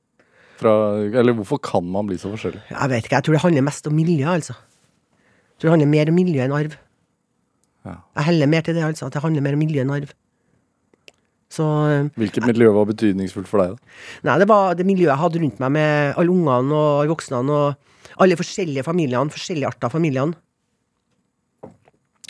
[0.59, 0.71] Fra,
[1.03, 2.61] eller hvorfor kan man bli så forskjellig?
[2.71, 4.55] Jeg vet ikke, jeg tror det handler mest om miljø, altså.
[4.55, 6.77] Jeg tror det handler mer om miljø enn arv.
[7.85, 7.95] Ja.
[8.17, 9.09] Jeg heller mer til det, altså.
[9.09, 10.13] At det handler mer om miljø enn arv.
[11.55, 13.75] Så eh, Hvilket miljø var betydningsfullt for deg?
[13.75, 13.99] da?
[14.27, 17.43] Nei, det var det miljøet jeg hadde rundt meg med alle ungene og alle voksne
[17.43, 20.35] og alle forskjellige familiene, forskjellige arter av familiene.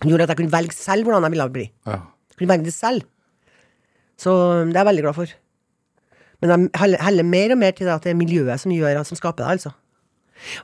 [0.01, 1.65] Det gjorde at jeg kunne velge selv hvordan jeg ville bli.
[1.87, 1.99] Ja.
[2.33, 3.05] Jeg kunne velge det selv.
[4.17, 5.33] Så um, det er jeg veldig glad for.
[6.41, 9.17] Men jeg heller, mer og mer til det at det er miljøet som gjør som
[9.17, 9.71] skaper det, altså.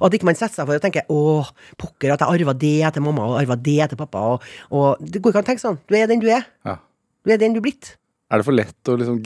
[0.01, 1.47] Og at ikke man setter seg for å tenke 'Å,
[1.79, 4.41] pokker, at jeg arva det etter mamma, og arva det etter pappa', og,
[4.71, 5.79] og Det går ikke an å tenke sånn.
[5.87, 6.43] Du er den du er.
[6.67, 6.75] Ja.
[7.25, 7.95] Du er den du er blitt.
[8.29, 9.21] Er det for lett å liksom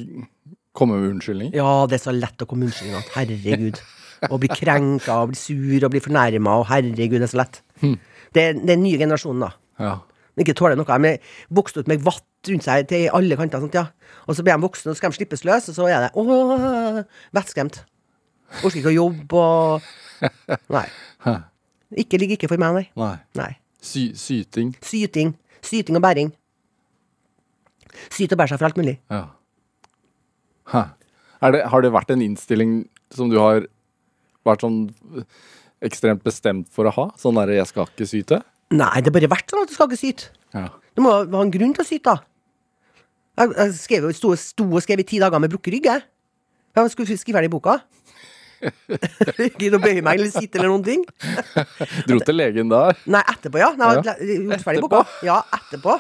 [0.73, 1.51] komme med unnskyldning?
[1.53, 2.97] Ja, det er så lett å komme unnskyldning.
[3.01, 3.81] at Herregud.
[4.29, 7.61] Å bli krenka og bli sur og bli fornærma, herregud, det er så lett.
[7.81, 9.51] Det, er- det er den nye generasjonen, da.
[9.79, 9.99] Ja.
[10.41, 10.85] Ikke tåler noe.
[10.85, 13.63] De er vokst ut med vatt rundt seg til alle kanter.
[13.63, 13.87] Sånt, ja.
[14.27, 16.11] Og så blir de voksne, og så skal de slippes løs, og så er det
[16.19, 17.03] åh,
[17.35, 17.81] vettskremt.
[18.61, 19.93] Orker ikke å jobbe og
[20.71, 20.87] Nei.
[22.01, 22.85] Ikke ligger ikke for meg, nei.
[22.97, 23.15] Nei.
[23.37, 23.51] nei.
[23.83, 24.71] Sy syting.
[24.83, 25.35] Syting.
[25.63, 26.31] Syting og bæring.
[28.09, 28.95] Syte og bære seg for alt mulig.
[29.11, 29.21] Ja.
[31.53, 32.73] Det, har det vært en innstilling
[33.13, 33.67] som du har
[34.47, 34.79] vært sånn
[35.85, 37.05] ekstremt bestemt for å ha?
[37.21, 38.41] Sånn derre 'jeg skal ikke syte'?
[38.75, 40.31] Nei, det har bare vært sånn at du skal ikke syte.
[40.55, 40.67] Ja.
[40.95, 42.17] Du må ha en grunn til å syte, da.
[43.35, 46.05] Jeg, jeg skrev sto, sto og skrev i ti dager med brukket rygg, jeg.
[46.75, 47.77] Jeg skulle skrive ferdig boka.
[49.59, 51.03] Gidde å bøye meg eller sitte eller noen ting.
[52.07, 52.87] Dro til legen da?
[53.11, 53.71] Nei, etterpå, ja.
[53.79, 54.15] Nei, Ja.
[54.49, 55.03] gjort ferdig boka.
[55.27, 55.97] Ja, etterpå.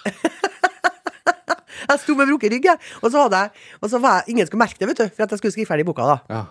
[1.90, 2.78] jeg sto med brukket rygg, jeg.
[3.02, 3.50] Og så hadde jeg
[3.82, 5.70] Og så var jeg Ingen skulle merke det, vet du, for at jeg skulle skrive
[5.70, 6.16] ferdig boka, da.
[6.32, 6.42] Ja.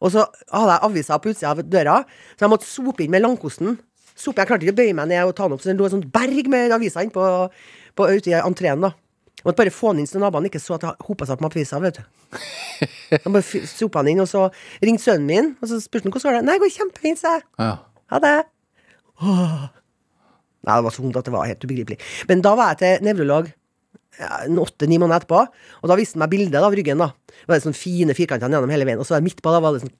[0.00, 2.00] Og så hadde jeg avisa på utsida av døra,
[2.36, 3.78] så jeg måtte sope inn med langkosten.
[4.16, 5.88] Sope, Jeg klarte ikke å bøye meg ned og ta den opp, så det lå
[5.88, 7.24] et sånt berg med aviser på,
[7.96, 8.80] på, ute i entreen.
[8.80, 8.94] da
[9.36, 11.44] Jeg måtte bare få den inn så naboene ikke så at det hopa seg opp
[11.44, 11.82] med aviser.
[11.84, 12.04] vet du
[13.12, 14.48] Jeg bare sopa den inn, og så
[14.82, 17.36] ringte sønnen min, og så spurte han hvordan går det Nei, det går kjempefint, sa
[17.36, 17.46] jeg.
[17.60, 17.74] ja.
[18.14, 18.36] Ha det.
[19.20, 19.62] Åh.
[20.66, 21.96] Nei, det var så vondt at det var helt ubegripelig.
[22.30, 23.48] Men da var jeg til nevrolog
[24.16, 25.42] ja, en åtte-ni måneder etterpå,
[25.82, 27.02] og da viste han meg bildet av ryggen.
[27.02, 29.52] da Det var sånne fine firkanter gjennom hele veien, og så var det midt på
[29.54, 29.94] da var det sånn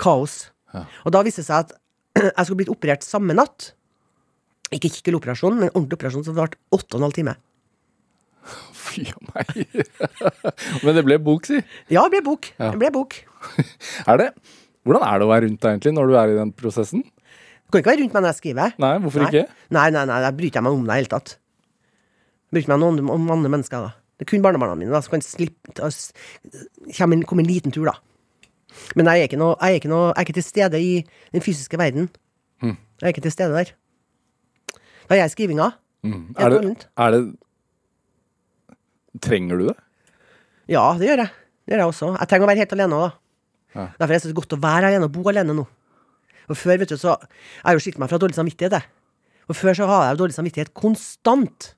[0.00, 0.36] kaos.
[1.04, 1.74] Og da viste det seg at
[2.28, 3.72] jeg skulle blitt operert samme natt.
[4.70, 7.36] Ikke kikkeloperasjon, men ordentlig operasjon, det varte åtte og en halv time.
[8.80, 9.64] Fy a meg.
[10.84, 11.60] Men det ble bok, si.
[11.92, 12.48] Ja, det ble bok.
[12.56, 12.70] Ja.
[12.72, 13.18] Det ble bok.
[14.10, 14.32] Er det
[14.88, 17.02] Hvordan er det å være rundt deg egentlig når du er i den prosessen?
[17.04, 18.72] Du kan ikke være rundt meg når jeg skriver.
[18.80, 19.28] Nei, hvorfor Nei.
[19.28, 19.58] ikke?
[19.76, 21.34] Nei, nei, nei, jeg bryr meg om deg i det hele tatt.
[22.48, 23.92] Jeg bryr meg om, om andre mennesker, da.
[24.16, 27.92] Det er kun barnebarna mine da, som kan slippe å en, komme en liten tur,
[27.92, 27.94] da.
[28.96, 30.92] Men jeg er, ikke noe, jeg, er ikke noe, jeg er ikke til stede i
[31.34, 32.08] den fysiske verden.
[32.62, 32.76] Mm.
[33.00, 33.72] Jeg er ikke til stede der.
[35.06, 35.70] Da er jeg skrivinga.
[36.06, 36.34] Mm.
[36.38, 37.22] Er, det, er det
[39.20, 39.76] Trenger du det?
[40.70, 41.32] Ja, det gjør jeg.
[41.66, 42.12] Det gjør jeg også.
[42.14, 43.16] Jeg trenger å være helt alene òg, da.
[43.70, 43.84] Ja.
[43.98, 45.66] Derfor er det så godt å være alene og bo alene nå.
[46.50, 48.86] Og før, vet du, så Jeg har jo skilt meg fra dårlig samvittighet, jeg.
[49.50, 51.72] Og før så har jeg dårlig samvittighet konstant.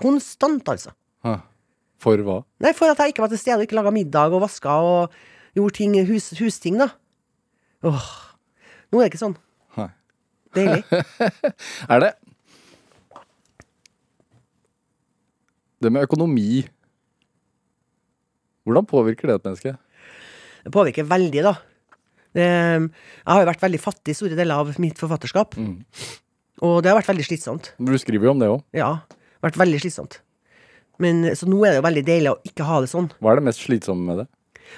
[0.00, 0.94] Konstant, altså.
[1.24, 1.38] Ja.
[1.98, 2.42] For hva?
[2.62, 5.16] Nei, for at jeg ikke var til stede og ikke laga middag og vaska og
[5.58, 6.88] gjorde ting, hus, husting, da.
[7.86, 8.08] Åh.
[8.88, 9.36] Nå er det ikke sånn.
[9.78, 9.90] Nei.
[10.56, 10.82] Deilig.
[11.92, 12.14] Er det
[15.78, 16.64] Det med økonomi
[18.66, 19.74] Hvordan påvirker det et menneske?
[20.64, 21.52] Det påvirker veldig, da.
[22.36, 22.88] Jeg
[23.24, 25.56] har jo vært veldig fattig store deler av mitt forfatterskap.
[25.56, 25.78] Mm.
[26.66, 27.70] Og det har vært veldig slitsomt.
[27.80, 28.60] Du skriver jo om det òg.
[28.76, 28.90] Ja.
[29.44, 30.18] Vært veldig slitsomt.
[31.00, 33.08] Men, så nå er det jo veldig deilig å ikke ha det sånn.
[33.22, 34.28] Hva er det mest slitsomme med det?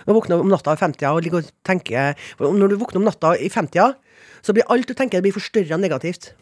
[0.06, 3.34] Å våkner om natta i 50 og ligger og tenker Når du våkner om natta
[3.36, 3.96] i 50
[4.40, 6.32] så blir alt du tenker, det blir forstørra negativt.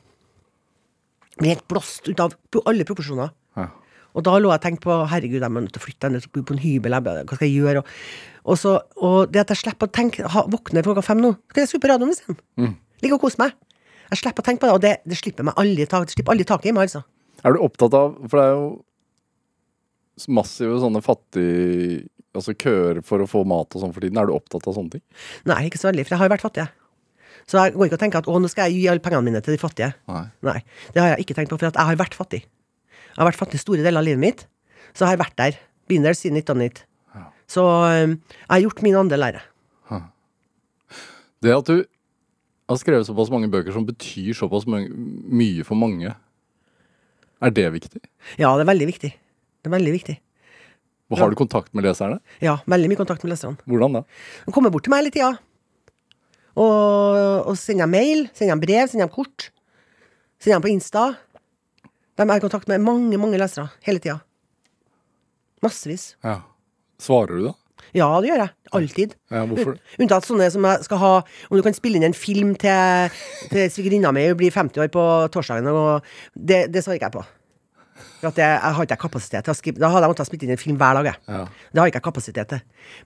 [1.39, 2.35] Blir helt blåst ut av
[2.67, 3.33] alle proporsjoner.
[3.59, 3.69] Ja.
[4.17, 6.15] Og da lå jeg og tenkte på herregud, jeg må nødt til å flytte, jeg
[6.15, 7.83] nødt til å bo på en hybel, hva skal jeg gjøre?
[7.83, 7.93] Og,
[8.45, 8.75] og, så,
[9.05, 11.73] og det at jeg slipper å tenke, ha, våkne klokka fem nå, så kan jeg
[11.73, 12.39] skru på radioen isteden.
[12.59, 12.73] Mm.
[13.05, 13.55] Ligge og kose meg.
[14.09, 16.35] Jeg slipper å tenke på det, og det, det slipper meg aldri tak, det slipper
[16.35, 17.05] aldri taket i meg, altså.
[17.47, 18.69] Er du opptatt av For det er jo
[20.27, 22.09] massive sånne fattig...
[22.37, 24.19] Altså køer for å få mat og sånn for tiden.
[24.21, 25.03] Er du opptatt av sånne ting?
[25.49, 26.67] Nei, ikke så veldig, for jeg har jo vært fattig.
[26.67, 26.89] jeg.
[27.49, 29.41] Så jeg går ikke og tenker at å, nå skal jeg gi alle pengene mine
[29.43, 29.89] til de fattige.
[30.13, 30.27] Nei.
[30.45, 30.59] Nei,
[30.95, 32.43] det har jeg ikke tenkt på, for at jeg har vært fattig.
[32.45, 34.45] Jeg har vært fattig store deler av livet mitt,
[34.93, 35.59] så jeg har vært der.
[35.91, 36.85] Been there siden 1990.
[37.49, 39.41] Så um, jeg har gjort min andel jeg.
[41.43, 41.79] Det at du
[42.69, 46.13] har skrevet såpass mange bøker som betyr såpass mange, mye for mange,
[47.39, 48.03] er det viktig?
[48.37, 49.13] Ja, det er veldig viktig.
[49.59, 50.17] Det er veldig viktig.
[51.09, 52.19] Og Har du kontakt med leserne?
[52.45, 53.57] Ja, veldig mye kontakt med leserne.
[53.65, 54.03] Hvordan da?
[54.45, 55.31] De kommer bort til meg hele tida.
[56.59, 59.49] Og, og sender mail, sender brev, sender kort.
[60.43, 61.07] Sender på Insta.
[62.19, 64.19] De er i kontakt med mange, mange lesere hele tida.
[65.65, 66.13] Massevis.
[66.27, 66.43] Ja.
[67.01, 67.55] Svarer du da?
[67.97, 68.53] Ja, det gjør jeg.
[68.77, 69.15] Alltid.
[69.33, 69.79] Ja, hvorfor?
[70.03, 71.13] Unntatt sånne som jeg skal ha
[71.49, 73.15] Om du kan spille inn en film til,
[73.49, 76.05] til svigerinna mi, hun blir 50 år på torsdagen, og
[76.35, 77.25] det, det svarer ikke jeg på.
[78.19, 80.53] For jeg, jeg har ikke kapasitet til å skrive Da hadde jeg måttet ha inn
[80.55, 81.09] en film hver dag.
[81.31, 81.43] Ja.
[81.71, 82.63] Det har ikke jeg kapasitet til.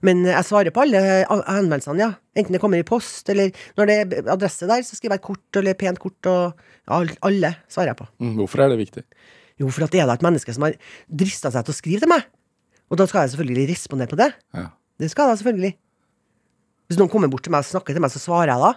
[0.09, 2.09] Men jeg svarer på alle henvendelsene, ja.
[2.39, 5.27] Enten det kommer i post, eller når det er adresse der, så skriver jeg et
[5.27, 8.09] kort, eller pent kort, og ja, alle svarer jeg på.
[8.25, 9.05] Mm, Hvorfor er det viktig?
[9.61, 10.77] Jo, for at det er da et menneske som har
[11.21, 12.25] drista seg til å skrive til meg.
[12.89, 14.31] Og da skal jeg selvfølgelig respondere på det.
[14.57, 14.71] Ja.
[15.01, 15.73] Det skal jeg selvfølgelig.
[16.89, 18.73] Hvis noen kommer bort til meg og snakker til meg, så svarer jeg da.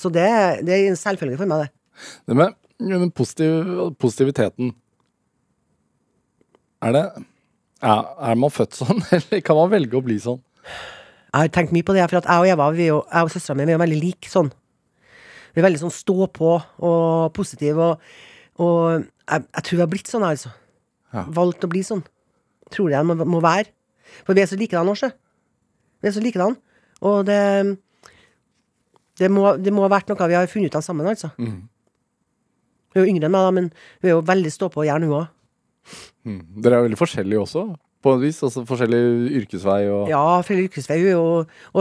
[0.00, 0.24] Så det,
[0.64, 2.08] det er en selvfølge for meg, det.
[2.28, 2.56] Det med
[3.00, 4.74] den positiv, positiviteten
[6.86, 7.06] Er det
[7.82, 7.96] ja,
[8.30, 10.40] Er man født sånn, eller kan man velge å bli sånn?
[10.66, 13.26] Jeg har tenkt mye på det, for at jeg og Eva, vi er jo, jeg
[13.26, 14.48] og søstera mi, vi er jo veldig like sånn.
[15.52, 18.14] Vi er veldig sånn stå på og positive, og,
[18.62, 20.52] og jeg, jeg tror vi har blitt sånn, altså.
[21.12, 21.26] Ja.
[21.36, 22.00] Valgt å bli sånn.
[22.72, 23.68] Tror det jeg må, må være.
[24.24, 25.10] For vi er så likedan også.
[26.00, 26.56] Vi er så likedan.
[27.04, 27.40] Og det
[29.16, 31.30] det må, det må ha vært noe vi har funnet ut av sammen, altså.
[31.40, 31.64] Mm.
[32.92, 35.06] Hun er jo yngre enn meg, da, men hun er jo veldig stå på jern,
[35.08, 35.30] hun òg.
[36.26, 36.40] Mm.
[36.62, 37.66] Dere er veldig forskjellige også,
[38.02, 38.40] på en vis.
[38.46, 39.02] Altså forskjellig
[39.42, 40.98] yrkesvei og Ja, forskjellig yrkesvei.
[41.02, 41.28] Hun er jo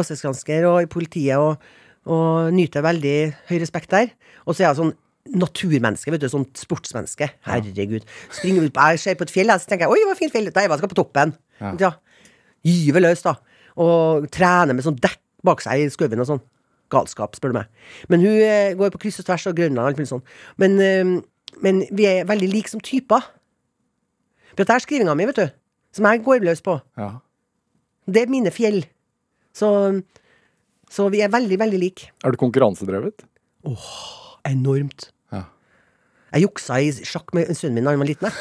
[0.01, 1.57] åstedsgransker og i politiet og,
[2.05, 3.17] og nyter veldig
[3.49, 4.13] høy respekt der.
[4.45, 4.95] Og så er hun sånn
[5.41, 6.29] naturmenneske, vet du.
[6.29, 7.31] Sånn sportsmenneske.
[7.47, 8.05] Herregud.
[8.29, 10.33] Springer ut på Jeg ser på et fjell, Og så tenker jeg oi, hva fint
[10.33, 10.49] fjell.
[10.49, 11.33] Nei, jeg skal på toppen.
[11.61, 11.73] Ja.
[11.81, 11.93] Ja.
[13.01, 13.37] Løs, da.
[13.81, 16.43] Og trener med sånn dekk bak seg i skauen og sånn.
[16.93, 17.69] Galskap, spør du meg.
[18.11, 20.25] Men hun eh, går på kryss og tvers og Grønland og alt mulig sånn.
[20.61, 23.25] Men, eh, men vi er veldig like som typer.
[24.55, 25.47] Dette er skrivinga mi, vet du.
[25.95, 26.77] Som jeg går løs på.
[26.99, 27.09] Ja.
[28.07, 28.83] Det er mine fjell.
[29.55, 29.69] Så,
[30.91, 32.11] så vi er veldig, veldig like.
[32.23, 33.23] Er du konkurransedrevet?
[33.67, 33.89] Åh,
[34.45, 35.09] Enormt.
[35.33, 35.45] Ja.
[36.35, 38.29] Jeg juksa i sjakk med sønnen min da han var liten.
[38.29, 38.35] jeg.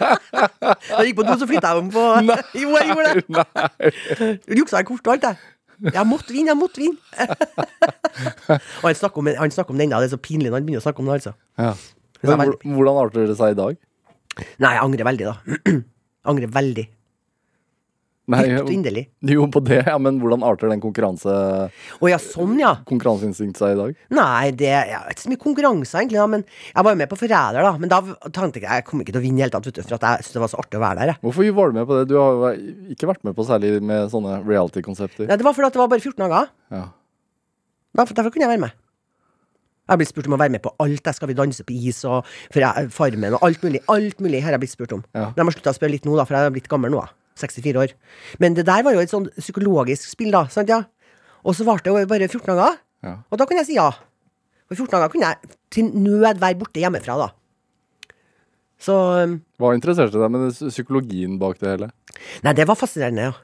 [0.00, 2.04] Da jeg gikk på do, så flytta jeg om på
[2.62, 3.24] Jo, jeg gjorde det!
[3.36, 4.30] Nei.
[4.56, 5.92] Juksa i kort og alt, jeg.
[5.94, 7.26] Jeg måtte vinne, jeg måtte vinne!
[8.80, 10.00] og han snakker om, han snakker om den ennå.
[10.00, 11.34] Det er så pinlig når han begynner å snakke om det, altså.
[11.60, 11.74] Ja.
[12.24, 13.78] Men, hvordan arter det seg i dag?
[14.62, 15.60] Nei, jeg angrer veldig, da.
[16.30, 16.86] angrer veldig.
[18.30, 19.02] Nei, Dypt og inderlig.
[19.26, 22.76] jo, på det, ja, men hvordan arter den konkurranse Å ja, sånn, ja.
[22.86, 23.96] konkurranseinstinktet seg i dag?
[24.14, 27.10] Nei, det jeg vet ikke så mye konkurranse, egentlig, da, men jeg var jo med
[27.10, 27.72] på Forræder, da.
[27.80, 29.82] Men da tenkte jeg jeg kom ikke til å vinne i hele tatt, vet du,
[29.82, 31.12] for jeg syntes det var så artig å være der.
[31.14, 31.22] Jeg.
[31.26, 32.04] Hvorfor var du med på det?
[32.12, 32.52] Du har jo
[32.94, 35.26] ikke vært med på særlig med sånne reality-konsepter.
[35.26, 36.54] Nei, det var fordi at det var bare 14 dager.
[36.76, 36.84] Ja.
[37.98, 38.78] Derfor, derfor kunne jeg være med.
[39.90, 41.02] Jeg har blitt spurt om å være med på alt.
[41.02, 43.80] Jeg skal vi danse på is og jeg, Farmen og alt mulig.
[43.90, 45.00] Alt mulig har jeg blitt spurt om.
[45.10, 45.24] Ja.
[45.34, 47.00] Men jeg må slutte å spørre litt nå, da, for jeg er blitt gammel nå.
[47.02, 47.10] da.
[47.42, 47.94] 64 år.
[48.38, 50.44] Men det der var jo et sånn psykologisk spill, da.
[50.54, 50.84] Sant, ja?
[51.42, 52.78] Og så varte det bare 14 dager.
[53.02, 53.16] Ja.
[53.32, 53.88] Og da kunne jeg si ja.
[54.70, 57.30] For 14 dager kunne jeg til nød være borte hjemmefra, da.
[58.80, 58.94] Så
[59.26, 61.90] um, Hva interesserte deg med psykologien bak det hele?
[62.46, 63.34] Nei, det var fascinerende, ja.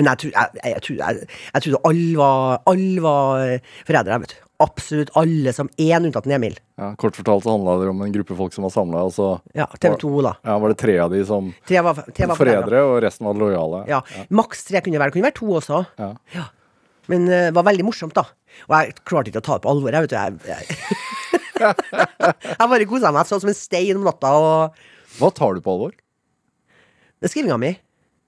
[0.00, 4.38] Men trodde- jeg trodde alle var, all var eh, forrædere, vet du.
[4.64, 6.56] Absolutt alle som én, unntatt Emil.
[6.80, 9.66] Ja, kort fortalt så handla det om en gruppe folk som var samla, Altså, Ja,
[9.76, 10.32] TV 2, da.
[10.46, 12.80] ja, var det tre av de som Tre var, tre var forrædere.
[12.88, 13.82] og resten var lojale.
[13.90, 14.00] Ja.
[14.30, 15.12] Maks tre kunne det være.
[15.12, 15.82] Det kunne være to også.
[16.00, 16.46] Ja.
[17.12, 18.24] Men det det var veldig morsomt, da.
[18.68, 19.92] Og jeg klarte ikke å ta det på alvor.
[19.92, 20.62] Jeg, vet du, jeg, jeg,
[22.58, 24.32] jeg bare kosa meg sånn som en stein om natta.
[24.40, 25.92] Og Hva tar du på alvor?
[25.94, 27.70] det er skrivinga mi.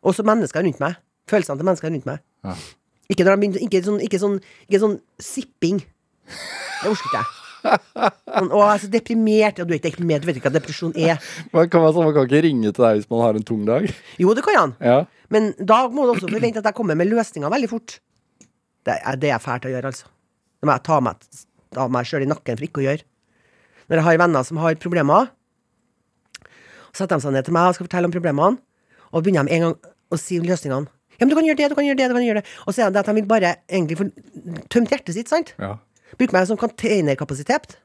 [0.07, 0.97] Og så mennesker rundt meg.
[1.29, 2.21] Følelsene til menneskene rundt meg.
[2.47, 2.55] Ja.
[3.13, 5.83] Ikke, begynner, ikke, sånn, ikke, sånn, ikke sånn sipping.
[6.27, 7.33] Det orker ikke jeg.
[7.67, 9.61] Sånn, å, jeg er så deprimert.
[9.61, 11.23] Ja, du er ikke deprimert, du vet ikke hva depresjon er.
[11.55, 13.89] Man kan, man kan ikke ringe til deg hvis man har en tung dag.
[14.23, 14.75] Jo, det kan han.
[14.83, 14.99] Ja.
[15.35, 17.99] Men da må du også forvente at jeg kommer med løsninger veldig fort.
[18.87, 20.07] Det er, det er fælt å gjøre, altså.
[20.61, 21.27] Det må jeg ta meg,
[21.75, 23.07] ta meg sjøl i nakken for ikke å gjøre.
[23.87, 25.33] Når jeg har venner som har problemer,
[26.93, 28.63] så setter de seg ned til meg og skal fortelle om problemene,
[29.11, 29.75] og begynner de en gang
[30.11, 30.91] å si løsningene.
[31.17, 32.55] Ja, men du kan gjøre det, du kan gjøre det, du kan gjøre det.
[32.67, 34.07] Og så er det at de vil bare egentlig få
[34.73, 35.55] tømt hjertet sitt, sant?
[35.63, 35.77] ja.
[36.15, 37.77] Bruke meg som containerkapasitet.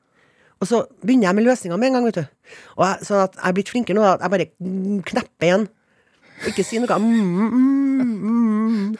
[0.61, 2.55] Og så begynner jeg med løsninger med en gang, vet du.
[2.77, 5.65] Og jeg, sånn at jeg er blitt flinkere nå, at jeg bare mm, knepper igjen.
[6.51, 6.97] Ikke si noe.
[7.01, 8.95] Mm, mm, mm.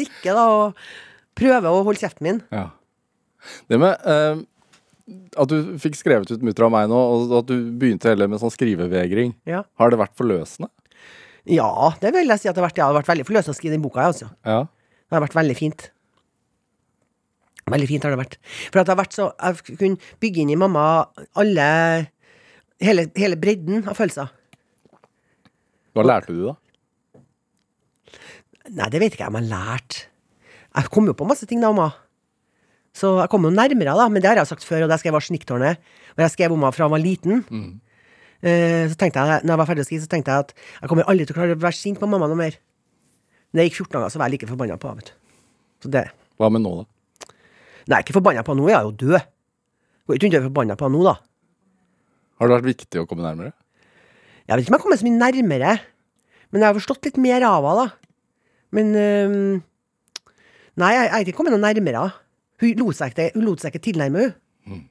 [0.00, 2.42] Nikke, da, og prøve å holde kjeften min.
[2.54, 2.70] ja.
[3.70, 4.40] Det med uh,
[5.38, 8.40] at du fikk skrevet ut 'Mutter av meg' nå, og at du begynte heller med
[8.42, 9.60] sånn skrivevegring, Ja.
[9.78, 10.66] har det vært forløsende?
[11.46, 13.54] ja, det vil jeg si at det har vært, ja, det har vært veldig forløsende
[13.54, 14.28] å skrive den boka, jeg, altså.
[14.42, 14.64] Ja.
[15.06, 15.90] Det har vært veldig fint.
[17.66, 18.36] Veldig fint har det vært.
[18.70, 20.84] For at det har vært så Jeg kunne bygge inn i mamma
[21.34, 21.68] alle
[22.76, 24.28] Hele, hele bredden av følelser.
[25.96, 27.22] Hva lærte du, da?
[28.68, 29.96] Nei, det vet ikke jeg om jeg har lært.
[30.76, 31.96] Jeg kom jo på masse ting da om henne.
[32.96, 34.06] Så jeg kom jo nærmere, da.
[34.12, 35.80] Men det har jeg sagt før, og det skrev jeg Snikktårnet.
[36.16, 37.40] Og jeg skrev om henne fra jeg var liten.
[38.42, 40.52] Eh, så tenkte jeg, når jeg var ferdig å skrive, så tenkte jeg at
[40.82, 42.58] jeg kommer aldri til å klare å være sint på mamma noe mer.
[43.52, 45.40] Når jeg gikk 14 dager, så var jeg like forbanna på henne, vet du.
[45.86, 46.04] Så det
[46.36, 46.88] Hva med nå, da?
[47.86, 49.18] Nei, ikke forbanna på henne jeg er jo død.
[50.06, 51.14] Går ikke rundt og er forbanna på henne nå, da.
[52.40, 53.52] Har det vært viktig å komme nærmere?
[54.46, 55.76] Jeg vet ikke om jeg har kommet så mye nærmere,
[56.52, 58.12] men jeg har forstått litt mer av henne, da.
[58.76, 59.62] Men øhm,
[60.76, 62.02] Nei, jeg er ikke kommet noe nærmere.
[62.60, 64.26] Hun lot seg ikke, hun lot seg ikke tilnærme,
[64.68, 64.82] hun.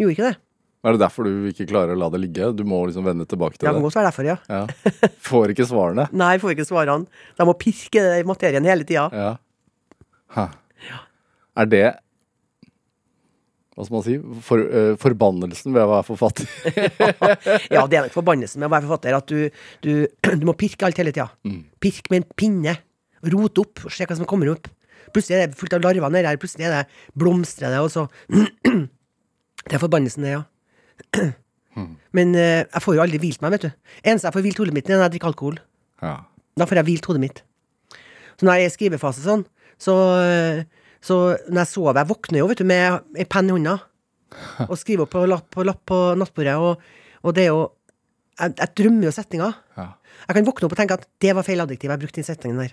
[0.00, 0.36] Gjorde ikke det.
[0.82, 2.48] Er det derfor du ikke klarer å la det ligge?
[2.58, 3.82] Du må liksom vende tilbake Det til kan det?
[3.84, 4.38] godt være derfor, ja.
[4.50, 5.10] Ja.
[5.28, 6.08] Får ikke svarene?
[6.22, 7.06] Nei, får ikke svarene.
[7.38, 9.04] De må pirke i materien hele tida.
[9.14, 9.28] Ja.
[10.88, 10.98] ja.
[11.62, 11.84] Er det
[13.72, 14.14] Hva skal man si?
[14.44, 16.48] For, uh, forbannelsen ved å være forfatter?
[17.74, 19.92] Ja, det er nok forbannelsen med å være forfatter, at du, du,
[20.42, 21.30] du må pirke alt hele tida.
[21.82, 22.74] Pirke med en pinne.
[23.32, 24.68] Rote opp, og se hva som kommer opp.
[25.12, 28.08] Plutselig er det fullt av larver nedi her, plutselig er det blomstrer det, og så
[29.62, 30.42] Det er forbannelsen, det, ja.
[32.16, 33.70] Men uh, jeg får jo aldri hvilt meg, vet du.
[34.02, 35.58] Eneste jeg får hvilt hodet mitt, er når jeg drikker alkohol.
[36.02, 36.16] Ja.
[36.58, 37.42] Da får jeg hvilt hodet mitt.
[38.36, 39.46] Så når jeg er i skrivefase sånn,
[39.80, 39.94] så,
[41.02, 41.16] så
[41.50, 43.78] når jeg sover Jeg våkner jo, vet du, med ei penn i hånda
[44.68, 46.80] og skriver opp på lapp på, lapp på nattbordet, og,
[47.26, 47.64] og det er jo
[48.40, 49.58] jeg, jeg drømmer jo setninger.
[49.76, 49.88] Ja.
[50.22, 52.62] Jeg kan våkne opp og tenke at det var feil adjektiv jeg brukte den setningen
[52.62, 52.72] der.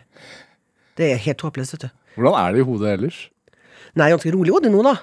[0.99, 1.99] Det er helt håpløst, vet du.
[2.15, 3.19] Hvordan er det i hodet ellers?
[3.99, 4.95] Nei, ganske rolig hode nå, da.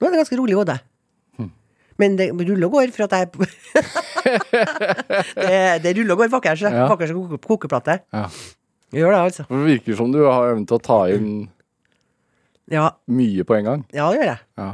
[0.00, 0.78] Nå er det ganske rolig hode.
[2.00, 3.30] Men det ruller og går, for at jeg
[5.38, 6.66] det, det ruller og går bakerst.
[6.66, 6.88] Ja.
[6.90, 8.00] Bakerst koke, kokeplate.
[8.14, 8.24] Ja.
[8.94, 9.44] Gjør det, altså.
[9.50, 11.28] Det virker som du har evnen til å ta inn
[12.72, 13.80] Ja, mye på en gang.
[13.92, 14.40] ja det gjør jeg.
[14.60, 14.70] Ja.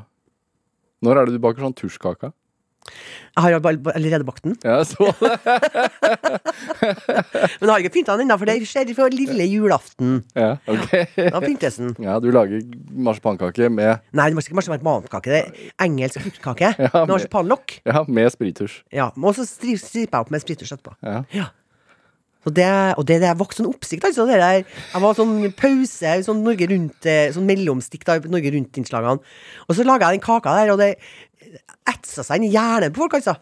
[1.03, 2.31] Når er det du baker sånn tusjkake?
[3.37, 4.55] Jeg har allerede bakt den.
[4.65, 5.21] Ja, så det.
[7.61, 10.17] Men jeg har ikke pynta den ennå, for det skjer for lille julaften.
[10.35, 10.95] Ja, ok.
[11.31, 11.93] Da pyntes den.
[12.03, 15.31] Ja, du lager marsipankake med, Nei, det må ikke marsipankake.
[15.31, 17.79] Det er engelsk fruktkake Ja, med marsipanlokk.
[17.87, 18.81] ja, med sprittusj.
[18.97, 20.97] Ja, og så striper jeg opp med sprittusj etterpå.
[21.07, 21.21] Ja.
[21.37, 21.51] Ja.
[22.41, 24.25] Så det, og det der vokste sånn oppsikt, altså.
[24.29, 29.21] Det der, jeg var sånn pause, sånn Norge Rundt, eh, sånn mellomstikk da, Norge Rundt-innslagene.
[29.67, 30.95] Og så laga jeg den kaka der, og det
[31.91, 33.37] etsa seg inn i hjernen på folk, altså.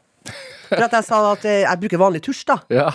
[0.68, 2.58] For at jeg sa at eh, jeg bruker vanlig tusj, da.
[2.74, 2.90] ja.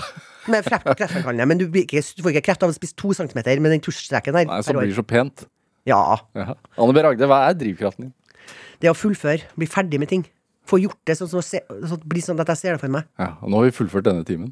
[0.51, 1.45] Med kreftfremkallende.
[1.47, 4.35] Men du, ikke, du får ikke kreft av å spise to centimeter med den tusjstreken
[4.35, 4.49] der.
[4.49, 5.45] Nei, så blir det så pent.
[5.87, 6.01] Ja.
[6.35, 6.57] Ja.
[6.75, 7.03] Anne B.
[7.03, 8.49] Ragde, hva er drivkraften din?
[8.83, 9.47] Det å fullføre.
[9.55, 10.25] Bli ferdig med ting.
[10.67, 11.43] Få gjort det sånn, sånn,
[11.87, 13.07] sånn, sånn at jeg ser det for meg.
[13.19, 14.51] Ja, og nå har vi fullført denne timen.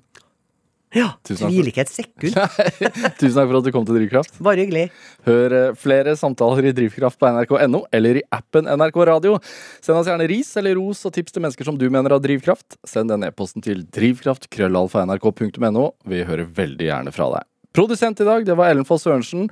[0.95, 1.13] Ja.
[1.23, 2.35] Tviler ikke et sekund.
[3.19, 4.33] Tusen takk for at du kom til Drivkraft.
[4.43, 4.89] Bare hyggelig.
[5.27, 9.37] Hør eh, flere samtaler i Drivkraft på nrk.no eller i appen NRK Radio.
[9.79, 12.75] Send oss gjerne ris eller ros og tips til mennesker som du mener har drivkraft.
[12.87, 15.85] Send den e-posten til drivkraft.krøllalfa.nrk.no.
[16.11, 17.47] Vi hører veldig gjerne fra deg.
[17.71, 19.45] Produsent i dag det var Ellen Foss Sørensen,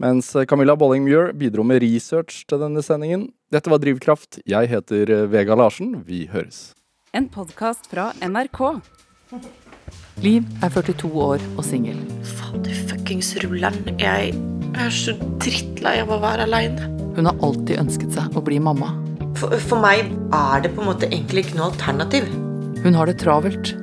[0.00, 3.28] mens Camilla Bolling Muir bidro med research til denne sendingen.
[3.52, 4.40] Dette var Drivkraft.
[4.48, 5.98] Jeg heter eh, Vega Larsen.
[6.08, 6.70] Vi høres.
[7.12, 8.60] En podkast fra NRK.
[10.24, 11.96] Liv er 42 år og singel.
[12.24, 13.98] Fader fuckings rulleren.
[14.00, 14.30] Jeg
[14.72, 15.12] er så
[15.44, 16.86] drittlei av å være aleine.
[17.18, 18.94] Hun har alltid ønsket seg å bli mamma.
[19.36, 22.30] For, for meg er det på en måte egentlig ikke noe alternativ.
[22.80, 23.74] Hun har det travelt.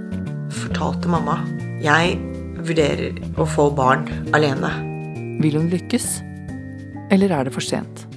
[0.57, 1.37] Fortalte mamma.
[1.85, 2.17] Jeg
[2.65, 4.73] vurderer å få barn alene.
[5.43, 6.15] Vil hun lykkes?
[7.13, 8.07] Eller er det for sent?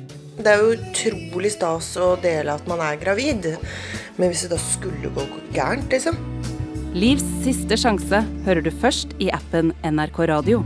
[0.40, 3.52] Det er jo utrolig stas å dele at man er gravid.
[4.16, 6.16] Men hvis det da skulle gå gærent, liksom
[6.96, 10.62] Livs siste sjanse hører du først i appen NRK Radio.